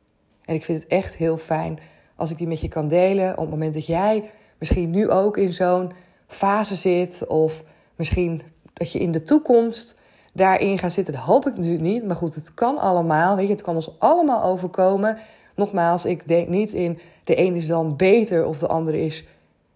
En 0.44 0.54
ik 0.54 0.64
vind 0.64 0.82
het 0.82 0.90
echt 0.90 1.16
heel 1.16 1.36
fijn 1.36 1.78
als 2.16 2.30
ik 2.30 2.38
die 2.38 2.46
met 2.46 2.60
je 2.60 2.68
kan 2.68 2.88
delen. 2.88 3.32
Op 3.32 3.40
het 3.40 3.50
moment 3.50 3.74
dat 3.74 3.86
jij 3.86 4.30
misschien 4.58 4.90
nu 4.90 5.10
ook 5.10 5.36
in 5.36 5.52
zo'n 5.52 5.92
fase 6.26 6.76
zit. 6.76 7.26
Of 7.26 7.62
misschien 7.94 8.42
dat 8.72 8.92
je 8.92 8.98
in 8.98 9.12
de 9.12 9.22
toekomst 9.22 9.96
daarin 10.36 10.78
gaan 10.78 10.90
zitten. 10.90 11.14
Dat 11.14 11.22
hoop 11.22 11.46
ik 11.46 11.56
natuurlijk 11.56 11.82
niet. 11.82 12.04
Maar 12.04 12.16
goed, 12.16 12.34
het 12.34 12.54
kan 12.54 12.78
allemaal. 12.78 13.36
Weet 13.36 13.46
je, 13.46 13.52
het 13.52 13.62
kan 13.62 13.74
ons 13.74 13.90
allemaal 13.98 14.42
overkomen. 14.42 15.18
Nogmaals, 15.54 16.04
ik 16.04 16.28
denk 16.28 16.48
niet 16.48 16.72
in 16.72 16.98
de 17.24 17.38
een 17.38 17.54
is 17.54 17.66
dan 17.66 17.96
beter 17.96 18.46
of 18.46 18.58
de 18.58 18.66
andere 18.66 19.00
is 19.00 19.24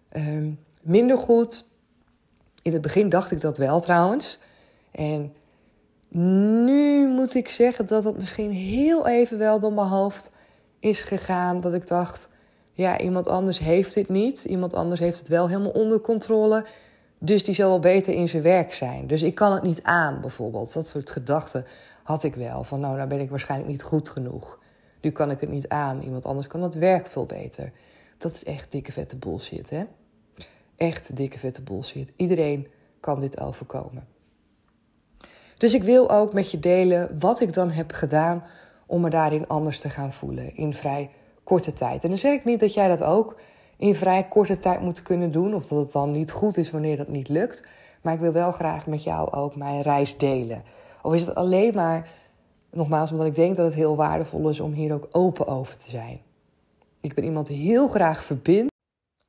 ehm, 0.09 0.49
minder 0.81 1.17
goed. 1.17 1.65
In 2.61 2.73
het 2.73 2.81
begin 2.81 3.09
dacht 3.09 3.31
ik 3.31 3.41
dat 3.41 3.57
wel 3.57 3.79
trouwens. 3.79 4.39
En 4.91 5.33
nu 6.09 7.07
moet 7.07 7.35
ik 7.35 7.49
zeggen 7.49 7.87
dat 7.87 8.03
het 8.03 8.17
misschien 8.17 8.51
heel 8.51 9.07
even 9.07 9.37
wel 9.37 9.59
door 9.59 9.73
mijn 9.73 9.87
hoofd 9.87 10.31
is 10.79 11.01
gegaan. 11.01 11.61
Dat 11.61 11.73
ik 11.73 11.87
dacht, 11.87 12.29
ja, 12.73 12.99
iemand 12.99 13.27
anders 13.27 13.59
heeft 13.59 13.93
dit 13.93 14.09
niet. 14.09 14.43
Iemand 14.43 14.73
anders 14.73 14.99
heeft 14.99 15.19
het 15.19 15.27
wel 15.27 15.47
helemaal 15.47 15.71
onder 15.71 16.01
controle. 16.01 16.65
Dus 17.23 17.43
die 17.43 17.55
zal 17.55 17.69
wel 17.69 17.79
beter 17.79 18.13
in 18.13 18.29
zijn 18.29 18.43
werk 18.43 18.73
zijn. 18.73 19.07
Dus 19.07 19.21
ik 19.21 19.35
kan 19.35 19.53
het 19.53 19.63
niet 19.63 19.83
aan, 19.83 20.21
bijvoorbeeld. 20.21 20.73
Dat 20.73 20.87
soort 20.87 21.09
gedachten 21.09 21.65
had 22.03 22.23
ik 22.23 22.35
wel. 22.35 22.63
Van 22.63 22.79
nou, 22.79 22.95
nou 22.95 23.07
ben 23.07 23.19
ik 23.19 23.29
waarschijnlijk 23.29 23.71
niet 23.71 23.83
goed 23.83 24.09
genoeg. 24.09 24.59
Nu 25.01 25.09
kan 25.09 25.31
ik 25.31 25.39
het 25.39 25.49
niet 25.49 25.69
aan. 25.69 26.01
Iemand 26.01 26.25
anders 26.25 26.47
kan 26.47 26.63
het 26.63 26.73
werk 26.73 27.07
veel 27.07 27.25
beter. 27.25 27.71
Dat 28.17 28.33
is 28.33 28.43
echt 28.43 28.71
dikke 28.71 28.91
vette 28.91 29.17
bullshit, 29.17 29.69
hè? 29.69 29.83
Echt 30.75 31.15
dikke 31.15 31.39
vette 31.39 31.61
bullshit. 31.61 32.11
Iedereen 32.15 32.67
kan 32.99 33.19
dit 33.19 33.39
overkomen. 33.39 34.07
Dus 35.57 35.73
ik 35.73 35.83
wil 35.83 36.11
ook 36.11 36.33
met 36.33 36.51
je 36.51 36.59
delen 36.59 37.19
wat 37.19 37.39
ik 37.39 37.53
dan 37.53 37.69
heb 37.71 37.91
gedaan 37.91 38.43
om 38.85 39.01
me 39.01 39.09
daarin 39.09 39.47
anders 39.47 39.79
te 39.79 39.89
gaan 39.89 40.13
voelen 40.13 40.55
in 40.55 40.73
vrij 40.73 41.09
korte 41.43 41.73
tijd. 41.73 42.03
En 42.03 42.09
dan 42.09 42.17
zeg 42.17 42.33
ik 42.33 42.45
niet 42.45 42.59
dat 42.59 42.73
jij 42.73 42.87
dat 42.87 43.03
ook 43.03 43.39
in 43.81 43.95
vrij 43.95 44.27
korte 44.27 44.59
tijd 44.59 44.81
moet 44.81 45.01
kunnen 45.01 45.31
doen. 45.31 45.53
Of 45.53 45.65
dat 45.65 45.79
het 45.79 45.91
dan 45.91 46.11
niet 46.11 46.31
goed 46.31 46.57
is 46.57 46.71
wanneer 46.71 46.97
dat 46.97 47.07
niet 47.07 47.29
lukt. 47.29 47.63
Maar 48.01 48.13
ik 48.13 48.19
wil 48.19 48.31
wel 48.31 48.51
graag 48.51 48.87
met 48.87 49.03
jou 49.03 49.31
ook 49.31 49.55
mijn 49.55 49.81
reis 49.81 50.17
delen. 50.17 50.63
Of 51.01 51.13
is 51.13 51.25
het 51.25 51.35
alleen 51.35 51.73
maar, 51.73 52.09
nogmaals, 52.71 53.11
omdat 53.11 53.27
ik 53.27 53.35
denk 53.35 53.55
dat 53.55 53.65
het 53.65 53.75
heel 53.75 53.95
waardevol 53.95 54.49
is 54.49 54.59
om 54.59 54.71
hier 54.71 54.93
ook 54.93 55.07
open 55.11 55.47
over 55.47 55.77
te 55.77 55.89
zijn. 55.89 56.21
Ik 57.01 57.13
ben 57.13 57.23
iemand 57.23 57.47
die 57.47 57.57
heel 57.57 57.87
graag 57.87 58.23
verbindt. 58.23 58.71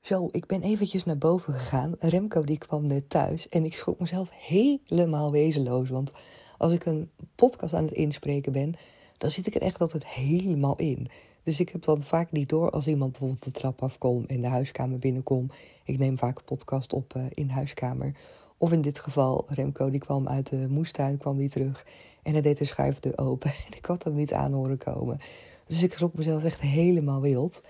Zo, 0.00 0.28
ik 0.32 0.47
ben 0.47 0.62
eventjes 0.62 1.04
naar 1.04 1.18
boven 1.18 1.54
gegaan. 1.54 1.94
Remco 1.99 2.42
die 2.42 2.59
kwam 2.59 2.87
net 2.87 3.11
thuis 3.11 3.49
en 3.49 3.64
ik 3.64 3.75
schrok 3.75 3.99
mezelf 3.99 4.28
helemaal 4.32 5.30
wezenloos. 5.30 5.88
Want 5.88 6.12
als 6.59 6.73
ik 6.73 6.85
een 6.85 7.11
podcast 7.35 7.75
aan 7.75 7.85
het 7.85 7.94
inspreken 7.94 8.52
ben, 8.52 8.75
dan 9.18 9.30
zit 9.30 9.47
ik 9.47 9.54
er 9.54 9.62
echt 9.62 9.80
altijd 9.80 10.06
helemaal 10.06 10.76
in. 10.76 11.11
Dus 11.43 11.61
ik 11.61 11.69
heb 11.69 11.83
dan 11.83 12.03
vaak 12.03 12.33
niet 12.33 12.49
door 12.49 12.71
als 12.71 12.87
iemand 12.87 13.11
bijvoorbeeld 13.11 13.45
de 13.45 13.51
trap 13.51 13.83
afkomt 13.83 14.27
en 14.27 14.41
de 14.41 14.47
huiskamer 14.47 14.99
binnenkomt. 14.99 15.55
Ik 15.85 15.99
neem 15.99 16.19
vaak 16.19 16.39
een 16.39 16.45
podcast 16.45 16.93
op 16.93 17.15
uh, 17.17 17.25
in 17.29 17.47
de 17.47 17.53
huiskamer. 17.53 18.15
Of 18.57 18.73
in 18.73 18.81
dit 18.81 18.99
geval, 18.99 19.47
Remco 19.49 19.91
die 19.91 20.01
kwam 20.01 20.29
uit 20.29 20.51
de 20.51 20.67
moestuin, 20.69 21.19
kwam 21.19 21.37
die 21.37 21.49
terug. 21.49 21.87
En 22.23 22.33
hij 22.33 22.43
deed 22.43 22.59
de 22.59 22.65
schuifdeur 22.65 23.19
open. 23.19 23.51
En 23.71 23.77
ik 23.77 23.85
had 23.85 24.05
hem 24.05 24.15
niet 24.15 24.33
aan 24.33 24.53
horen 24.53 24.79
komen. 24.79 25.19
Dus 25.67 25.83
ik 25.83 25.93
schrok 25.93 26.15
mezelf 26.15 26.45
echt 26.45 26.61
helemaal 26.61 27.21
wild. 27.21 27.63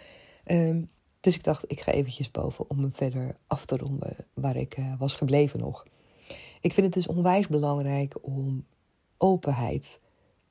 Um, 0.47 0.91
dus 1.21 1.35
ik 1.35 1.45
dacht, 1.45 1.65
ik 1.71 1.81
ga 1.81 1.93
eventjes 1.93 2.31
boven 2.31 2.71
om 2.71 2.79
hem 2.79 2.95
verder 2.95 3.37
af 3.47 3.65
te 3.65 3.77
ronden 3.77 4.17
waar 4.35 4.57
ik 4.57 4.77
uh, 4.79 4.99
was 4.99 5.15
gebleven 5.15 5.61
nog. 5.61 5.87
Ik 6.61 6.73
vind 6.73 6.87
het 6.87 6.95
dus 6.95 7.07
onwijs 7.07 7.49
belangrijk 7.49 8.15
om 8.21 8.65
openheid 9.17 10.01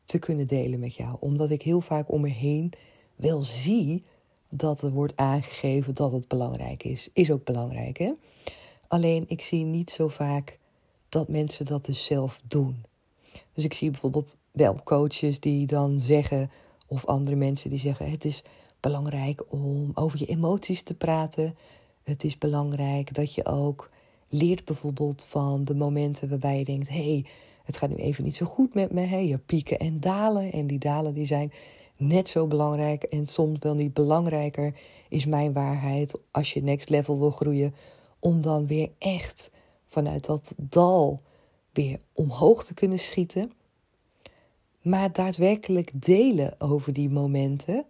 te 0.06 0.20
kunnen 0.20 0.48
delen 0.48 0.80
met 0.80 0.96
jou. 0.96 1.18
Omdat 1.20 1.50
ik 1.50 1.62
heel 1.62 1.82
vaak 1.82 2.12
om 2.12 2.22
me 2.22 2.30
heen 2.30 2.74
wel 3.22 3.44
zie 3.44 4.04
dat 4.50 4.82
er 4.82 4.92
wordt 4.92 5.16
aangegeven 5.16 5.96
dat 5.96 6.12
het 6.12 6.28
belangrijk 6.28 6.84
is. 6.84 7.10
Is 7.14 7.32
ook 7.32 7.44
belangrijk, 7.44 7.98
hè? 7.98 8.12
Alleen 8.88 9.26
ik 9.28 9.42
zie 9.42 9.64
niet 9.64 9.92
zo 9.92 10.08
vaak 10.08 10.60
dat 11.10 11.28
mensen 11.28 11.66
dat 11.66 11.86
dus 11.86 12.06
zelf 12.06 12.42
doen. 12.48 12.84
Dus 13.54 13.64
ik 13.64 13.74
zie 13.74 13.90
bijvoorbeeld 13.92 14.38
wel 14.52 14.84
coaches 14.84 15.40
die 15.40 15.68
dan 15.68 16.00
zeggen, 16.00 16.52
of 16.88 17.06
andere 17.06 17.36
mensen 17.36 17.70
die 17.70 17.80
zeggen: 17.80 18.12
Het 18.12 18.26
is 18.26 18.44
belangrijk 18.80 19.44
om 19.48 19.92
over 19.94 20.20
je 20.20 20.26
emoties 20.26 20.84
te 20.84 20.94
praten. 20.94 21.56
Het 22.04 22.24
is 22.24 22.38
belangrijk 22.38 23.14
dat 23.14 23.34
je 23.34 23.46
ook 23.46 23.90
leert 24.30 24.66
bijvoorbeeld 24.66 25.24
van 25.24 25.64
de 25.64 25.76
momenten 25.76 26.30
waarbij 26.30 26.58
je 26.58 26.66
denkt: 26.66 26.90
hé, 26.90 27.12
hey, 27.12 27.26
het 27.64 27.78
gaat 27.78 27.90
nu 27.90 27.96
even 27.96 28.24
niet 28.24 28.36
zo 28.36 28.46
goed 28.46 28.74
met 28.74 28.92
me. 28.92 29.02
Hey, 29.02 29.28
je 29.28 29.38
pieken 29.38 29.80
en 29.80 30.00
dalen. 30.00 30.52
En 30.52 30.68
die 30.68 30.80
dalen 30.80 31.14
die 31.14 31.26
zijn 31.26 31.52
net 32.02 32.30
zo 32.30 32.48
belangrijk 32.48 33.04
en 33.04 33.28
soms 33.28 33.60
wel 33.60 33.76
niet 33.76 33.94
belangrijker, 33.94 34.74
is 35.10 35.26
mijn 35.26 35.54
waarheid 35.54 36.14
als 36.32 36.54
je 36.54 36.64
next 36.64 36.90
level 36.90 37.20
wil 37.20 37.32
groeien. 37.32 37.76
Om 38.20 38.42
dan 38.42 38.68
weer 38.68 38.90
echt 38.98 39.52
vanuit 39.86 40.26
dat 40.26 40.56
dal 40.58 41.22
weer 41.74 42.00
omhoog 42.14 42.64
te 42.64 42.74
kunnen 42.74 43.00
schieten. 43.00 43.52
Maar 44.82 45.14
daadwerkelijk 45.14 45.92
delen 45.94 46.56
over 46.58 46.94
die 46.94 47.10
momenten 47.10 47.86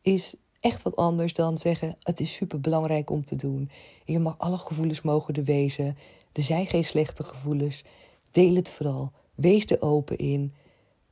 is 0.00 0.34
echt 0.60 0.82
wat 0.82 0.96
anders 0.96 1.34
dan 1.34 1.58
zeggen: 1.58 1.96
het 2.00 2.20
is 2.20 2.34
super 2.34 2.60
belangrijk 2.60 3.10
om 3.10 3.24
te 3.24 3.36
doen. 3.36 3.70
Je 4.04 4.18
mag 4.18 4.38
alle 4.38 4.58
gevoelens 4.58 5.02
mogen 5.02 5.34
er 5.34 5.44
wezen. 5.44 5.96
Er 6.32 6.42
zijn 6.42 6.66
geen 6.66 6.84
slechte 6.84 7.24
gevoelens. 7.24 7.84
Deel 8.30 8.54
het 8.54 8.70
vooral. 8.70 9.12
Wees 9.34 9.66
er 9.66 9.82
open 9.82 10.18
in. 10.18 10.52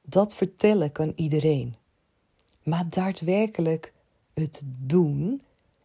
Dat 0.03 0.35
vertellen 0.35 0.93
kan 0.93 1.13
iedereen. 1.17 1.77
Maar 2.65 2.87
daadwerkelijk 2.89 3.93
het 4.35 4.63
doen, 4.65 5.43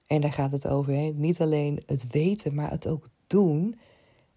en 0.07 0.21
daar 0.21 0.33
gaat 0.33 0.51
het 0.51 0.67
over, 0.67 1.13
niet 1.13 1.41
alleen 1.41 1.83
het 1.85 2.07
weten, 2.11 2.55
maar 2.55 2.71
het 2.71 2.87
ook 2.87 3.09
doen. 3.27 3.79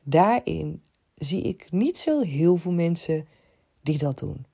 Daarin 0.04 0.82
zie 1.14 1.42
ik 1.42 1.66
niet 1.70 1.98
zo 1.98 2.20
heel 2.20 2.56
veel 2.56 2.72
mensen 2.72 3.26
die 3.80 3.98
dat 3.98 4.18
doen. 4.18 4.44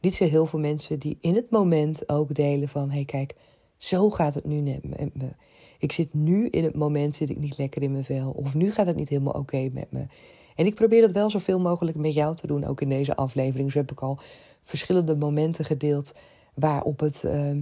Niet 0.00 0.14
zo 0.14 0.24
heel 0.24 0.46
veel 0.46 0.58
mensen 0.58 0.98
die 0.98 1.18
in 1.20 1.34
het 1.34 1.50
moment 1.50 2.08
ook 2.08 2.34
delen 2.34 2.68
van: 2.68 2.88
hé, 2.88 2.94
hey, 2.94 3.04
kijk, 3.04 3.34
zo 3.76 4.10
gaat 4.10 4.34
het 4.34 4.44
nu 4.44 4.80
met 4.82 5.14
me. 5.14 5.32
Ik 5.78 5.92
zit 5.92 6.14
nu 6.14 6.48
in 6.48 6.64
het 6.64 6.74
moment, 6.74 7.14
zit 7.14 7.30
ik 7.30 7.38
niet 7.38 7.58
lekker 7.58 7.82
in 7.82 7.92
mijn 7.92 8.04
vel. 8.04 8.30
Of 8.30 8.54
nu 8.54 8.72
gaat 8.72 8.86
het 8.86 8.96
niet 8.96 9.08
helemaal 9.08 9.32
oké 9.32 9.68
met 9.72 9.90
me. 9.90 10.06
En 10.54 10.66
ik 10.66 10.74
probeer 10.74 11.00
dat 11.00 11.12
wel 11.12 11.30
zoveel 11.30 11.60
mogelijk 11.60 11.96
met 11.96 12.14
jou 12.14 12.36
te 12.36 12.46
doen, 12.46 12.64
ook 12.64 12.80
in 12.80 12.88
deze 12.88 13.16
aflevering. 13.16 13.72
Zo 13.72 13.78
heb 13.78 13.92
ik 13.92 14.00
al 14.00 14.18
verschillende 14.62 15.16
momenten 15.16 15.64
gedeeld 15.64 16.14
waarop 16.54 17.00
het 17.00 17.22
uh, 17.24 17.56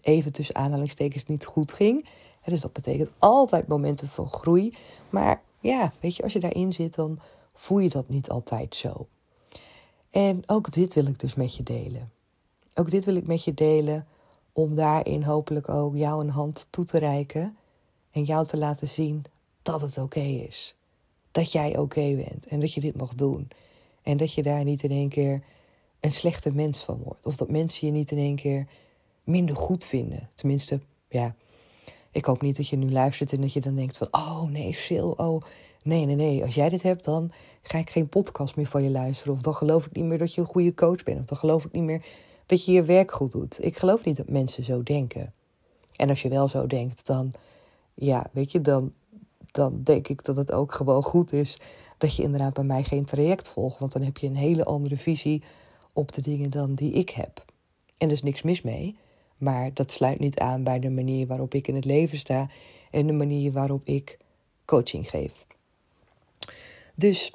even 0.00 0.32
tussen 0.32 0.54
aanhalingstekens 0.54 1.26
niet 1.26 1.44
goed 1.44 1.72
ging. 1.72 2.08
dus 2.44 2.60
dat 2.60 2.72
betekent 2.72 3.12
altijd 3.18 3.66
momenten 3.66 4.08
van 4.08 4.28
groei. 4.28 4.76
Maar 5.10 5.42
ja, 5.60 5.92
weet 6.00 6.16
je, 6.16 6.22
als 6.22 6.32
je 6.32 6.40
daarin 6.40 6.72
zit, 6.72 6.94
dan 6.94 7.20
voel 7.54 7.78
je 7.78 7.88
dat 7.88 8.08
niet 8.08 8.30
altijd 8.30 8.76
zo. 8.76 9.06
En 10.10 10.42
ook 10.46 10.72
dit 10.72 10.94
wil 10.94 11.06
ik 11.06 11.20
dus 11.20 11.34
met 11.34 11.56
je 11.56 11.62
delen. 11.62 12.12
Ook 12.74 12.90
dit 12.90 13.04
wil 13.04 13.16
ik 13.16 13.26
met 13.26 13.44
je 13.44 13.54
delen 13.54 14.06
om 14.52 14.74
daarin 14.74 15.22
hopelijk 15.22 15.68
ook 15.68 15.96
jou 15.96 16.24
een 16.24 16.30
hand 16.30 16.66
toe 16.70 16.84
te 16.84 16.98
reiken 16.98 17.56
en 18.10 18.24
jou 18.24 18.46
te 18.46 18.56
laten 18.56 18.88
zien 18.88 19.24
dat 19.62 19.80
het 19.80 19.98
oké 19.98 20.20
is. 20.20 20.76
Dat 21.30 21.52
jij 21.52 21.78
oké 21.78 22.14
bent 22.14 22.46
en 22.46 22.60
dat 22.60 22.72
je 22.72 22.80
dit 22.80 22.96
mag 22.96 23.14
doen. 23.14 23.48
En 24.02 24.16
dat 24.16 24.32
je 24.32 24.42
daar 24.42 24.64
niet 24.64 24.82
in 24.82 24.90
één 24.90 25.08
keer 25.08 25.42
een 26.00 26.12
slechte 26.12 26.52
mens 26.52 26.84
van 26.84 27.00
wordt. 27.04 27.26
Of 27.26 27.36
dat 27.36 27.50
mensen 27.50 27.86
je 27.86 27.92
niet 27.92 28.10
in 28.10 28.18
één 28.18 28.36
keer 28.36 28.66
minder 29.24 29.56
goed 29.56 29.84
vinden. 29.84 30.30
Tenminste, 30.34 30.80
ja. 31.08 31.34
Ik 32.10 32.24
hoop 32.24 32.42
niet 32.42 32.56
dat 32.56 32.68
je 32.68 32.76
nu 32.76 32.90
luistert 32.90 33.32
en 33.32 33.40
dat 33.40 33.52
je 33.52 33.60
dan 33.60 33.74
denkt 33.74 33.96
van... 33.96 34.08
Oh 34.10 34.42
nee, 34.42 34.72
Sil, 34.84 35.10
oh... 35.16 35.42
Nee, 35.82 36.04
nee, 36.04 36.16
nee. 36.16 36.44
Als 36.44 36.54
jij 36.54 36.68
dit 36.68 36.82
hebt, 36.82 37.04
dan 37.04 37.30
ga 37.62 37.78
ik 37.78 37.90
geen 37.90 38.08
podcast 38.08 38.56
meer 38.56 38.66
van 38.66 38.82
je 38.82 38.90
luisteren. 38.90 39.34
Of 39.34 39.40
dan 39.40 39.54
geloof 39.54 39.86
ik 39.86 39.92
niet 39.92 40.04
meer 40.04 40.18
dat 40.18 40.34
je 40.34 40.40
een 40.40 40.46
goede 40.46 40.74
coach 40.74 41.02
bent. 41.02 41.20
Of 41.20 41.24
dan 41.24 41.38
geloof 41.38 41.64
ik 41.64 41.72
niet 41.72 41.82
meer 41.82 42.04
dat 42.46 42.64
je 42.64 42.72
je 42.72 42.82
werk 42.82 43.12
goed 43.12 43.32
doet. 43.32 43.64
Ik 43.64 43.76
geloof 43.76 44.04
niet 44.04 44.16
dat 44.16 44.28
mensen 44.28 44.64
zo 44.64 44.82
denken. 44.82 45.32
En 45.96 46.08
als 46.08 46.22
je 46.22 46.28
wel 46.28 46.48
zo 46.48 46.66
denkt, 46.66 47.06
dan, 47.06 47.32
ja, 47.94 48.30
weet 48.32 48.52
je, 48.52 48.60
dan, 48.60 48.92
dan 49.50 49.80
denk 49.82 50.08
ik 50.08 50.24
dat 50.24 50.36
het 50.36 50.52
ook 50.52 50.72
gewoon 50.72 51.02
goed 51.02 51.32
is 51.32 51.58
dat 51.98 52.16
je 52.16 52.22
inderdaad 52.22 52.54
bij 52.54 52.64
mij 52.64 52.82
geen 52.82 53.04
traject 53.04 53.48
volgt. 53.48 53.78
Want 53.78 53.92
dan 53.92 54.02
heb 54.02 54.18
je 54.18 54.26
een 54.26 54.36
hele 54.36 54.64
andere 54.64 54.96
visie 54.96 55.42
op 55.98 56.12
de 56.12 56.20
dingen 56.20 56.50
dan 56.50 56.74
die 56.74 56.92
ik 56.92 57.10
heb. 57.10 57.44
En 57.98 58.06
er 58.06 58.14
is 58.14 58.22
niks 58.22 58.42
mis 58.42 58.62
mee, 58.62 58.96
maar 59.36 59.74
dat 59.74 59.92
sluit 59.92 60.18
niet 60.18 60.38
aan 60.38 60.64
bij 60.64 60.78
de 60.78 60.90
manier 60.90 61.26
waarop 61.26 61.54
ik 61.54 61.68
in 61.68 61.74
het 61.74 61.84
leven 61.84 62.18
sta 62.18 62.50
en 62.90 63.06
de 63.06 63.12
manier 63.12 63.52
waarop 63.52 63.86
ik 63.88 64.18
coaching 64.64 65.10
geef. 65.10 65.46
Dus 66.94 67.32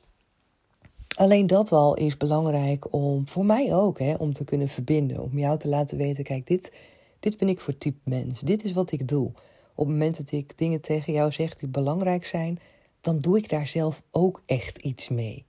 alleen 1.16 1.48
dat 1.48 1.72
al 1.72 1.96
is 1.96 2.18
belangrijk 2.18 2.94
om, 2.94 3.28
voor 3.28 3.46
mij 3.46 3.76
ook, 3.76 4.00
hè, 4.00 4.14
om 4.14 4.34
te 4.34 4.44
kunnen 4.44 4.70
verbinden. 4.70 5.22
Om 5.22 5.40
jou 5.40 5.60
te 5.60 5.68
laten 5.68 5.98
weten, 5.98 6.24
kijk, 6.24 6.48
dit, 6.48 6.72
dit 7.20 7.38
ben 7.38 7.50
ik 7.50 7.60
voor 7.60 7.78
type 7.78 8.10
mens. 8.10 8.40
Dit 8.40 8.64
is 8.64 8.72
wat 8.72 8.92
ik 8.92 9.08
doe. 9.08 9.28
Op 9.76 9.86
het 9.86 9.88
moment 9.88 10.18
dat 10.18 10.32
ik 10.32 10.58
dingen 10.58 10.82
tegen 10.82 11.14
jou 11.14 11.32
zeg 11.32 11.56
die 11.56 11.70
belangrijk 11.70 12.26
zijn, 12.26 12.60
dan 13.02 13.20
doe 13.20 13.38
ik 13.38 13.50
daar 13.50 13.68
zelf 13.68 14.02
ook 14.12 14.42
echt 14.46 14.78
iets 14.78 15.10
mee. 15.10 15.46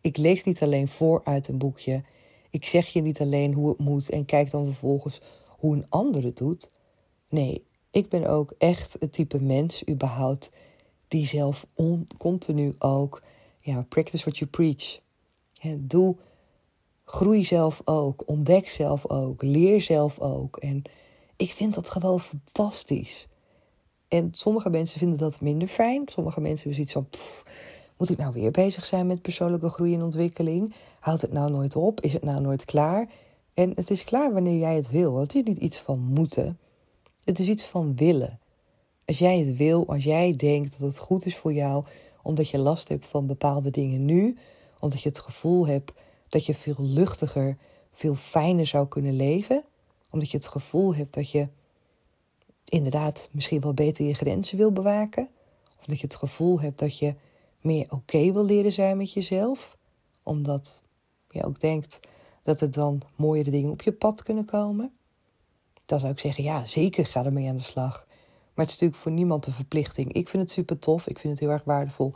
Ik 0.00 0.16
lees 0.16 0.44
niet 0.44 0.62
alleen 0.62 0.88
voor 0.88 1.20
uit 1.24 1.48
een 1.48 1.58
boekje. 1.58 2.02
Ik 2.50 2.64
zeg 2.64 2.86
je 2.86 3.00
niet 3.00 3.20
alleen 3.20 3.52
hoe 3.52 3.68
het 3.68 3.78
moet 3.78 4.10
en 4.10 4.24
kijk 4.24 4.50
dan 4.50 4.66
vervolgens 4.66 5.20
hoe 5.48 5.76
een 5.76 5.86
ander 5.88 6.24
het 6.24 6.36
doet. 6.36 6.70
Nee, 7.28 7.64
ik 7.90 8.08
ben 8.08 8.26
ook 8.26 8.54
echt 8.58 8.96
het 8.98 9.12
type 9.12 9.42
mens, 9.42 9.88
überhaupt, 9.88 10.50
die 11.08 11.26
zelf 11.26 11.66
continu 12.18 12.74
ook 12.78 13.22
ja, 13.60 13.82
practice 13.88 14.24
what 14.24 14.38
you 14.38 14.50
preach. 14.50 15.00
doe, 15.78 16.16
groei 17.04 17.44
zelf 17.44 17.82
ook, 17.84 18.22
ontdek 18.28 18.68
zelf 18.68 19.08
ook, 19.08 19.42
leer 19.42 19.80
zelf 19.80 20.18
ook. 20.18 20.56
En 20.56 20.82
ik 21.36 21.52
vind 21.52 21.74
dat 21.74 21.90
gewoon 21.90 22.20
fantastisch. 22.20 23.28
En 24.08 24.28
sommige 24.32 24.70
mensen 24.70 24.98
vinden 24.98 25.18
dat 25.18 25.40
minder 25.40 25.68
fijn. 25.68 26.02
Sommige 26.06 26.40
mensen 26.40 26.70
hebben 26.70 26.86
zoiets 26.86 26.92
van, 26.92 27.08
moet 27.98 28.10
ik 28.10 28.18
nou 28.18 28.32
weer 28.32 28.50
bezig 28.50 28.84
zijn 28.84 29.06
met 29.06 29.22
persoonlijke 29.22 29.68
groei 29.68 29.94
en 29.94 30.02
ontwikkeling? 30.02 30.74
Houdt 31.00 31.22
het 31.22 31.32
nou 31.32 31.50
nooit 31.50 31.76
op? 31.76 32.00
Is 32.00 32.12
het 32.12 32.22
nou 32.22 32.40
nooit 32.40 32.64
klaar? 32.64 33.08
En 33.54 33.72
het 33.74 33.90
is 33.90 34.04
klaar 34.04 34.32
wanneer 34.32 34.58
jij 34.58 34.76
het 34.76 34.90
wil. 34.90 35.16
Het 35.16 35.34
is 35.34 35.42
niet 35.42 35.58
iets 35.58 35.78
van 35.78 35.98
moeten. 35.98 36.58
Het 37.24 37.38
is 37.38 37.48
iets 37.48 37.64
van 37.64 37.96
willen. 37.96 38.40
Als 39.04 39.18
jij 39.18 39.38
het 39.38 39.56
wil, 39.56 39.88
als 39.88 40.04
jij 40.04 40.36
denkt 40.36 40.78
dat 40.78 40.88
het 40.88 40.98
goed 40.98 41.26
is 41.26 41.36
voor 41.36 41.52
jou, 41.52 41.84
omdat 42.22 42.48
je 42.48 42.58
last 42.58 42.88
hebt 42.88 43.06
van 43.06 43.26
bepaalde 43.26 43.70
dingen 43.70 44.04
nu, 44.04 44.36
omdat 44.80 45.02
je 45.02 45.08
het 45.08 45.18
gevoel 45.18 45.66
hebt 45.66 45.92
dat 46.28 46.46
je 46.46 46.54
veel 46.54 46.76
luchtiger, 46.78 47.56
veel 47.92 48.14
fijner 48.14 48.66
zou 48.66 48.88
kunnen 48.88 49.16
leven, 49.16 49.64
omdat 50.10 50.30
je 50.30 50.36
het 50.36 50.46
gevoel 50.46 50.94
hebt 50.94 51.14
dat 51.14 51.30
je 51.30 51.48
inderdaad 52.64 53.28
misschien 53.32 53.60
wel 53.60 53.74
beter 53.74 54.04
je 54.04 54.14
grenzen 54.14 54.56
wil 54.56 54.72
bewaken, 54.72 55.28
of 55.78 55.84
dat 55.84 56.00
je 56.00 56.06
het 56.06 56.16
gevoel 56.16 56.60
hebt 56.60 56.78
dat 56.78 56.98
je 56.98 57.14
meer 57.60 57.86
oké 57.88 58.32
wil 58.32 58.44
leren 58.44 58.72
zijn 58.72 58.96
met 58.96 59.12
jezelf, 59.12 59.78
omdat 60.22 60.82
je 61.28 61.44
ook 61.44 61.60
denkt 61.60 62.00
dat 62.42 62.60
er 62.60 62.70
dan 62.70 63.00
mooiere 63.16 63.50
dingen 63.50 63.70
op 63.70 63.82
je 63.82 63.92
pad 63.92 64.22
kunnen 64.22 64.44
komen. 64.44 64.92
Dan 65.84 66.00
zou 66.00 66.12
ik 66.12 66.18
zeggen, 66.18 66.44
ja, 66.44 66.66
zeker 66.66 67.06
ga 67.06 67.24
ermee 67.24 67.48
aan 67.48 67.56
de 67.56 67.62
slag. 67.62 68.06
Maar 68.54 68.66
het 68.66 68.74
is 68.74 68.80
natuurlijk 68.80 69.02
voor 69.02 69.12
niemand 69.12 69.46
een 69.46 69.52
verplichting. 69.52 70.12
Ik 70.12 70.28
vind 70.28 70.42
het 70.42 70.52
super 70.52 70.78
tof. 70.78 71.06
Ik 71.06 71.18
vind 71.18 71.32
het 71.32 71.42
heel 71.42 71.52
erg 71.52 71.64
waardevol 71.64 72.14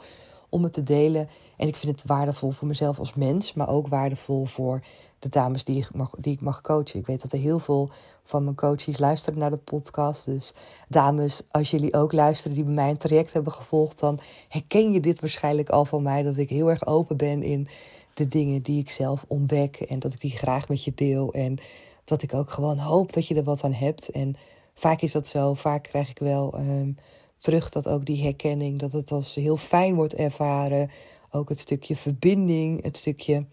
om 0.49 0.63
het 0.63 0.73
te 0.73 0.83
delen. 0.83 1.29
En 1.57 1.69
ik 1.69 1.77
vind 1.77 1.97
het 1.97 2.09
waardevol 2.09 2.51
voor 2.51 2.69
mezelf 2.69 2.99
als 2.99 3.15
mens, 3.15 3.55
maar 3.55 3.69
ook 3.69 3.89
waardevol 3.89 4.45
voor 4.45 4.85
de 5.23 5.29
dames 5.29 5.65
die 5.65 5.79
ik 5.79 5.95
mag, 5.95 6.11
die 6.19 6.33
ik 6.33 6.41
mag 6.41 6.61
coachen. 6.61 6.99
Ik 6.99 7.07
weet 7.07 7.23
dat 7.23 7.33
er 7.33 7.39
heel 7.39 7.59
veel 7.59 7.89
van 8.25 8.45
mijn 8.45 8.57
coaches 8.57 8.99
luisteren 8.99 9.39
naar 9.39 9.51
de 9.51 9.57
podcast. 9.57 10.25
Dus 10.25 10.55
dames, 10.89 11.43
als 11.51 11.71
jullie 11.71 11.95
ook 11.95 12.13
luisteren 12.13 12.55
die 12.55 12.65
bij 12.65 12.73
mij 12.73 12.91
een 12.91 12.97
traject 12.97 13.33
hebben 13.33 13.53
gevolgd, 13.53 13.99
dan 13.99 14.21
herken 14.49 14.93
je 14.93 15.01
dit 15.01 15.21
waarschijnlijk 15.21 15.69
al 15.69 15.85
van 15.85 16.03
mij. 16.03 16.23
Dat 16.23 16.37
ik 16.37 16.49
heel 16.49 16.71
erg 16.71 16.87
open 16.87 17.17
ben 17.17 17.43
in 17.43 17.69
de 18.15 18.29
dingen 18.29 18.63
die 18.63 18.81
ik 18.81 18.91
zelf 18.91 19.25
ontdek. 19.29 19.77
En 19.77 19.99
dat 19.99 20.13
ik 20.13 20.21
die 20.21 20.31
graag 20.31 20.69
met 20.69 20.85
je 20.85 20.93
deel. 20.95 21.33
En 21.33 21.59
dat 22.05 22.23
ik 22.23 22.35
ook 22.35 22.51
gewoon 22.51 22.79
hoop 22.79 23.13
dat 23.13 23.27
je 23.27 23.35
er 23.35 23.45
wat 23.45 23.65
aan 23.65 23.73
hebt. 23.73 24.09
En 24.09 24.37
vaak 24.75 25.01
is 25.01 25.13
dat 25.13 25.27
zo. 25.27 25.55
Vaak 25.55 25.83
krijg 25.83 26.11
ik 26.11 26.19
wel 26.19 26.59
um, 26.59 26.97
terug 27.39 27.69
dat 27.69 27.89
ook 27.89 28.05
die 28.05 28.23
herkenning, 28.23 28.79
dat 28.79 28.93
het 28.93 29.13
als 29.13 29.35
heel 29.35 29.57
fijn 29.57 29.95
wordt 29.95 30.15
ervaren. 30.15 30.91
Ook 31.31 31.49
het 31.49 31.61
stukje 31.61 31.97
verbinding, 31.97 32.83
het 32.83 32.97
stukje. 32.97 33.47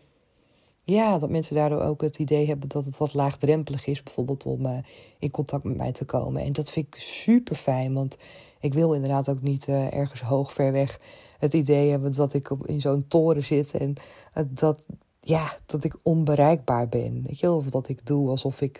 Ja, 0.90 1.18
dat 1.18 1.30
mensen 1.30 1.56
daardoor 1.56 1.82
ook 1.82 2.02
het 2.02 2.20
idee 2.20 2.48
hebben 2.48 2.70
dat 2.70 2.86
het 2.86 2.98
wat 2.98 3.14
laagdrempelig 3.14 3.86
is, 3.86 4.04
bijvoorbeeld 4.04 4.46
om 4.46 4.66
uh, 4.66 4.78
in 5.20 5.32
contact 5.32 5.64
met 5.64 5.78
mij 5.78 5.92
te 5.92 6.06
komen. 6.06 6.44
En 6.44 6.54
dat 6.54 6.72
vind 6.72 6.88
ik 6.88 6.96
super 7.02 7.56
fijn, 7.56 7.94
want 7.94 8.18
ik 8.60 8.74
wil 8.74 8.94
inderdaad 8.94 9.30
ook 9.30 9.42
niet 9.42 9.68
uh, 9.68 9.94
ergens 9.94 10.22
hoog 10.22 10.54
ver 10.54 10.72
weg 10.72 11.00
het 11.38 11.54
idee 11.54 11.90
hebben 11.90 12.12
dat 12.12 12.34
ik 12.34 12.50
op, 12.52 12.68
in 12.68 12.82
zo'n 12.82 13.06
toren 13.08 13.44
zit 13.44 13.72
en 13.72 13.96
uh, 14.36 14.44
dat, 14.48 14.88
ja, 15.22 15.58
dat 15.66 15.84
ik 15.84 15.96
onbereikbaar 16.02 16.90
ben. 16.90 17.24
Weet 17.28 17.40
je, 17.40 17.52
of 17.52 17.66
dat 17.66 17.90
ik 17.90 18.06
doe 18.06 18.30
alsof 18.30 18.62
ik 18.62 18.80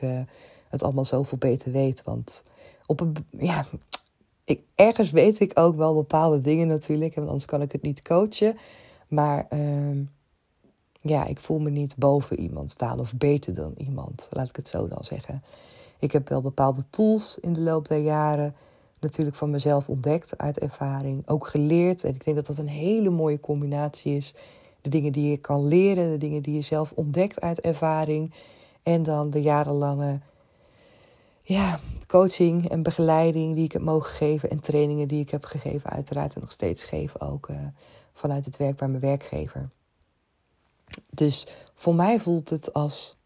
het 0.70 0.84
allemaal 0.84 1.06
zoveel 1.06 1.38
beter 1.38 1.72
weet. 1.72 2.04
Want 2.04 2.44
op 2.86 3.00
een, 3.00 3.16
ja, 3.38 3.66
ik, 4.44 4.64
ergens 4.76 5.12
weet 5.12 5.40
ik 5.40 5.52
ook 5.60 5.76
wel 5.76 5.94
bepaalde 5.94 6.42
dingen 6.42 6.68
natuurlijk, 6.68 7.16
en 7.16 7.26
anders 7.28 7.46
kan 7.46 7.62
ik 7.62 7.72
het 7.72 7.82
niet 7.82 8.02
coachen. 8.02 8.58
Maar 9.08 9.48
uh, 9.54 10.08
ja, 11.02 11.26
ik 11.26 11.40
voel 11.40 11.60
me 11.60 11.70
niet 11.70 11.96
boven 11.98 12.40
iemand 12.40 12.72
staan 12.72 13.00
of 13.00 13.14
beter 13.14 13.54
dan 13.54 13.74
iemand, 13.78 14.28
laat 14.30 14.50
ik 14.50 14.56
het 14.56 14.68
zo 14.68 14.88
dan 14.88 15.04
zeggen. 15.04 15.44
Ik 16.00 16.12
heb 16.12 16.30
wel 16.30 16.42
bepaalde 16.42 16.84
tools 16.90 17.38
in 17.42 17.54
de 17.54 17.62
loop 17.62 17.88
der 17.88 17.98
jaren 17.98 18.56
natuurlijk 19.00 19.38
van 19.38 19.50
mezelf 19.50 19.90
ontdekt 19.90 20.38
uit 20.38 20.60
ervaring, 20.60 21.28
ook 21.28 21.48
geleerd. 21.48 22.04
En 22.04 22.16
ik 22.16 22.26
denk 22.26 22.38
dat 22.38 22.46
dat 22.46 22.58
een 22.58 22.68
hele 22.68 23.10
mooie 23.10 23.40
combinatie 23.40 24.16
is. 24.16 24.34
De 24.82 24.90
dingen 24.90 25.12
die 25.12 25.30
je 25.30 25.38
kan 25.38 25.68
leren, 25.68 26.12
de 26.12 26.18
dingen 26.18 26.44
die 26.44 26.56
je 26.56 26.62
zelf 26.62 26.92
ontdekt 26.96 27.42
uit 27.42 27.60
ervaring. 27.60 28.34
En 28.84 29.04
dan 29.04 29.30
de 29.30 29.42
jarenlange 29.42 30.20
ja, 31.42 31.80
coaching 32.08 32.70
en 32.70 32.84
begeleiding 32.84 33.56
die 33.56 33.64
ik 33.64 33.72
heb 33.72 33.82
mogen 33.82 34.12
geven. 34.12 34.50
En 34.50 34.60
trainingen 34.60 35.08
die 35.08 35.22
ik 35.22 35.30
heb 35.30 35.46
gegeven, 35.46 35.90
uiteraard. 35.90 36.36
En 36.36 36.42
nog 36.42 36.52
steeds 36.52 36.84
geef 36.84 37.22
ook 37.22 37.48
uh, 37.48 37.58
vanuit 38.14 38.46
het 38.46 38.58
werk 38.58 38.76
bij 38.76 38.88
mijn 38.88 39.02
werkgever. 39.02 39.70
Dus 41.10 41.48
Voor 41.76 41.96
mij 41.96 42.20
voelt 42.20 42.50
het 42.50 42.74
als 42.74 43.18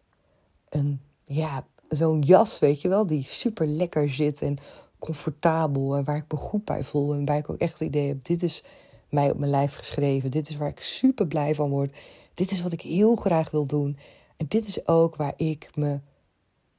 een, 0.69 1.01
ja, 1.25 1.65
zo'n 1.89 2.21
jas, 2.21 2.59
weet 2.59 2.81
je 2.81 2.87
wel, 2.87 3.07
die 3.07 3.23
super 3.23 3.67
lekker 3.67 4.09
zit 4.09 4.41
en 4.41 4.57
comfortabel 4.99 5.95
en 5.95 6.03
waar 6.03 6.17
ik 6.17 6.31
me 6.31 6.37
goed 6.37 6.65
bij 6.65 6.83
voel 6.83 7.13
en 7.13 7.25
waar 7.25 7.37
ik 7.37 7.49
ook 7.49 7.57
echt 7.57 7.79
het 7.79 7.87
idee 7.87 8.07
heb, 8.07 8.25
dit 8.25 8.43
is 8.43 8.63
mij 9.09 9.31
op 9.31 9.37
mijn 9.37 9.51
lijf 9.51 9.75
geschreven, 9.75 10.31
dit 10.31 10.49
is 10.49 10.57
waar 10.57 10.69
ik 10.69 10.79
super 10.79 11.27
blij 11.27 11.55
van 11.55 11.69
word, 11.69 11.95
dit 12.33 12.51
is 12.51 12.61
wat 12.61 12.71
ik 12.71 12.81
heel 12.81 13.15
graag 13.15 13.51
wil 13.51 13.65
doen 13.65 13.97
en 14.37 14.45
dit 14.47 14.67
is 14.67 14.87
ook 14.87 15.15
waar 15.15 15.33
ik 15.37 15.69
me 15.75 15.99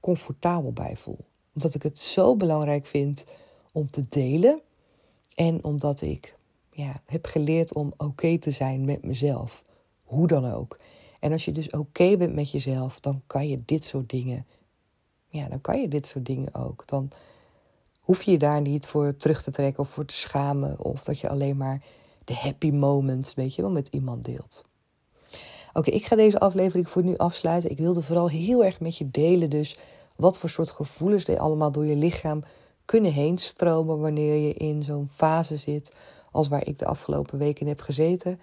comfortabel 0.01 0.73
bij 0.73 0.97
voel. 0.97 1.25
Omdat 1.55 1.75
ik 1.75 1.83
het 1.83 1.99
zo 1.99 2.37
belangrijk 2.37 2.87
vind 2.87 3.25
om 3.73 3.90
te 3.90 4.09
delen 4.09 4.61
en 5.35 5.64
omdat 5.64 6.01
ik 6.01 6.37
ja, 6.70 6.94
heb 7.07 7.27
geleerd 7.27 7.75
om 7.75 7.92
oké 7.97 8.38
te 8.38 8.51
zijn 8.51 8.85
met 8.85 9.05
mezelf, 9.05 9.64
hoe 10.14 10.27
dan 10.27 10.53
ook. 10.53 10.79
En 11.20 11.33
als 11.33 11.44
je 11.44 11.53
dus 11.53 11.70
oké 11.70 12.16
bent 12.16 12.35
met 12.35 12.50
jezelf, 12.50 13.00
dan 13.00 13.22
kan 13.27 13.48
je 13.48 13.62
dit 13.64 13.85
soort 13.85 14.09
dingen. 14.09 14.46
Ja, 15.29 15.48
dan 15.48 15.61
kan 15.61 15.81
je 15.81 15.88
dit 15.88 16.07
soort 16.07 16.27
dingen 16.27 16.55
ook. 16.55 16.83
Dan 16.87 17.11
hoef 18.00 18.22
je 18.22 18.31
je 18.31 18.38
daar 18.38 18.61
niet 18.61 18.87
voor 18.87 19.16
terug 19.16 19.42
te 19.42 19.50
trekken 19.50 19.83
of 19.83 19.88
voor 19.88 20.05
te 20.05 20.14
schamen. 20.14 20.81
Of 20.81 21.05
dat 21.05 21.18
je 21.18 21.29
alleen 21.29 21.57
maar 21.57 21.83
de 22.24 22.35
happy 22.35 22.70
moments, 22.70 23.35
weet 23.35 23.55
je 23.55 23.62
wel, 23.62 23.70
met 23.70 23.88
iemand 23.88 24.24
deelt. 24.24 24.64
Oké, 25.72 25.90
ik 25.90 26.07
ga 26.07 26.16
deze 26.16 26.38
aflevering 26.38 26.88
voor 26.88 27.03
nu 27.03 27.16
afsluiten. 27.16 27.70
Ik 27.70 27.79
wilde 27.79 28.03
vooral 28.03 28.29
heel 28.29 28.64
erg 28.64 28.81
met 28.81 28.96
je 28.96 29.11
delen, 29.11 29.50
dus 29.50 29.79
wat 30.16 30.38
voor 30.38 30.48
soort 30.48 30.70
gevoelens 30.70 31.27
er 31.27 31.38
allemaal 31.38 31.72
door 31.72 31.87
je 31.87 31.96
lichaam 31.96 32.44
kunnen 32.85 33.12
heen 33.12 33.38
stromen 33.38 33.98
wanneer 33.98 34.35
je 34.46 34.55
in 34.55 34.83
zo'n 34.83 35.09
fase 35.14 35.57
zit 35.57 35.92
als 36.31 36.48
waar 36.48 36.66
ik 36.66 36.79
de 36.79 36.87
afgelopen 36.87 37.38
weken 37.38 37.66
heb 37.66 37.81
gezeten. 37.81 38.40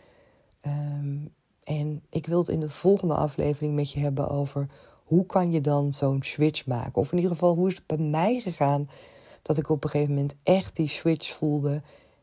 Um, 0.61 1.33
en 1.63 2.03
ik 2.09 2.25
wil 2.25 2.37
het 2.37 2.47
in 2.47 2.59
de 2.59 2.69
volgende 2.69 3.13
aflevering 3.13 3.75
met 3.75 3.91
je 3.91 3.99
hebben 3.99 4.29
over 4.29 4.69
hoe 5.03 5.25
kan 5.25 5.51
je 5.51 5.61
dan 5.61 5.93
zo'n 5.93 6.23
switch 6.23 6.65
maken. 6.65 7.01
Of 7.01 7.11
in 7.11 7.17
ieder 7.17 7.31
geval, 7.31 7.55
hoe 7.55 7.67
is 7.67 7.75
het 7.75 7.87
bij 7.87 7.97
mij 7.97 8.39
gegaan 8.39 8.89
dat 9.41 9.57
ik 9.57 9.69
op 9.69 9.83
een 9.83 9.89
gegeven 9.89 10.13
moment 10.13 10.35
echt 10.43 10.75
die 10.75 10.87
switch 10.87 11.33
voelde 11.33 11.81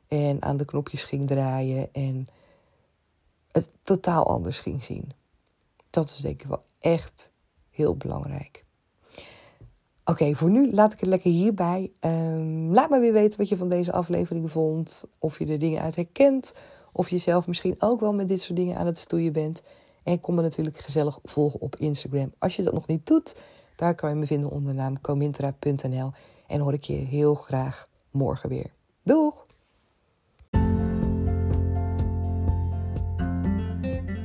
en 0.08 0.42
aan 0.42 0.56
de 0.56 0.64
knopjes 0.64 1.04
ging 1.04 1.26
draaien 1.26 1.92
en 1.92 2.28
het 3.52 3.70
totaal 3.82 4.26
anders 4.26 4.58
ging 4.58 4.84
zien. 4.84 5.12
Dat 5.90 6.10
is 6.10 6.16
denk 6.16 6.42
ik 6.42 6.48
wel 6.48 6.64
echt 6.78 7.32
heel 7.70 7.96
belangrijk. 7.96 8.64
Oké, 10.04 10.34
voor 10.34 10.50
nu 10.50 10.72
laat 10.72 10.92
ik 10.92 11.00
het 11.00 11.08
lekker 11.08 11.30
hierbij. 11.30 11.90
Um, 12.00 12.72
laat 12.72 12.90
me 12.90 12.98
weer 12.98 13.12
weten 13.12 13.38
wat 13.38 13.48
je 13.48 13.56
van 13.56 13.68
deze 13.68 13.92
aflevering 13.92 14.50
vond. 14.50 15.04
Of 15.18 15.38
je 15.38 15.46
er 15.46 15.58
dingen 15.58 15.82
uit 15.82 15.96
herkent. 15.96 16.52
Of 16.98 17.10
je 17.10 17.18
zelf 17.18 17.46
misschien 17.46 17.74
ook 17.78 18.00
wel 18.00 18.12
met 18.12 18.28
dit 18.28 18.42
soort 18.42 18.56
dingen 18.56 18.76
aan 18.76 18.86
het 18.86 18.98
stoeien 18.98 19.32
bent. 19.32 19.62
En 20.02 20.20
kom 20.20 20.34
me 20.34 20.42
natuurlijk 20.42 20.78
gezellig 20.78 21.18
volgen 21.24 21.60
op 21.60 21.76
Instagram. 21.76 22.32
Als 22.38 22.56
je 22.56 22.62
dat 22.62 22.74
nog 22.74 22.86
niet 22.86 23.06
doet, 23.06 23.36
daar 23.76 23.94
kan 23.94 24.10
je 24.10 24.16
me 24.16 24.26
vinden 24.26 24.50
onder 24.50 24.72
de 24.72 24.78
naam 24.78 25.00
comintra.nl. 25.00 26.10
En 26.46 26.60
hoor 26.60 26.72
ik 26.72 26.84
je 26.84 26.92
heel 26.92 27.34
graag 27.34 27.88
morgen 28.10 28.48
weer. 28.48 28.70
Doeg! 29.02 29.46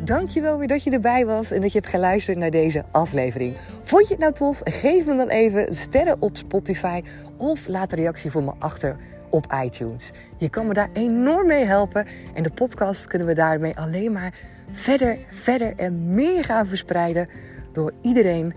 Dankjewel 0.03 0.57
weer 0.57 0.67
dat 0.67 0.83
je 0.83 0.91
erbij 0.91 1.25
was 1.25 1.51
en 1.51 1.61
dat 1.61 1.71
je 1.71 1.79
hebt 1.79 1.91
geluisterd 1.91 2.37
naar 2.37 2.51
deze 2.51 2.85
aflevering. 2.91 3.57
Vond 3.81 4.07
je 4.07 4.13
het 4.13 4.23
nou 4.23 4.33
tof? 4.33 4.61
Geef 4.63 5.05
me 5.05 5.15
dan 5.15 5.29
even 5.29 5.75
sterren 5.75 6.21
op 6.21 6.37
Spotify 6.37 7.01
of 7.37 7.67
laat 7.67 7.91
een 7.91 7.97
reactie 7.97 8.31
voor 8.31 8.43
me 8.43 8.53
achter 8.59 8.97
op 9.33 9.53
iTunes. 9.63 10.11
Je 10.37 10.49
kan 10.49 10.67
me 10.67 10.73
daar 10.73 10.89
enorm 10.93 11.47
mee 11.47 11.65
helpen 11.65 12.07
en 12.33 12.43
de 12.43 12.51
podcast 12.51 13.07
kunnen 13.07 13.27
we 13.27 13.33
daarmee 13.33 13.77
alleen 13.77 14.11
maar 14.11 14.33
verder, 14.71 15.17
verder 15.29 15.73
en 15.75 16.13
meer 16.13 16.43
gaan 16.43 16.67
verspreiden 16.67 17.29
door 17.71 17.93
iedereen 18.01 18.53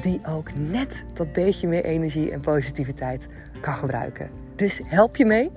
die 0.00 0.20
ook 0.28 0.50
net 0.54 1.04
dat 1.14 1.32
beetje 1.32 1.68
meer 1.68 1.84
energie 1.84 2.30
en 2.30 2.40
positiviteit 2.40 3.26
kan 3.60 3.74
gebruiken. 3.74 4.30
Dus 4.56 4.80
help 4.84 5.16
je 5.16 5.24
mee? 5.24 5.50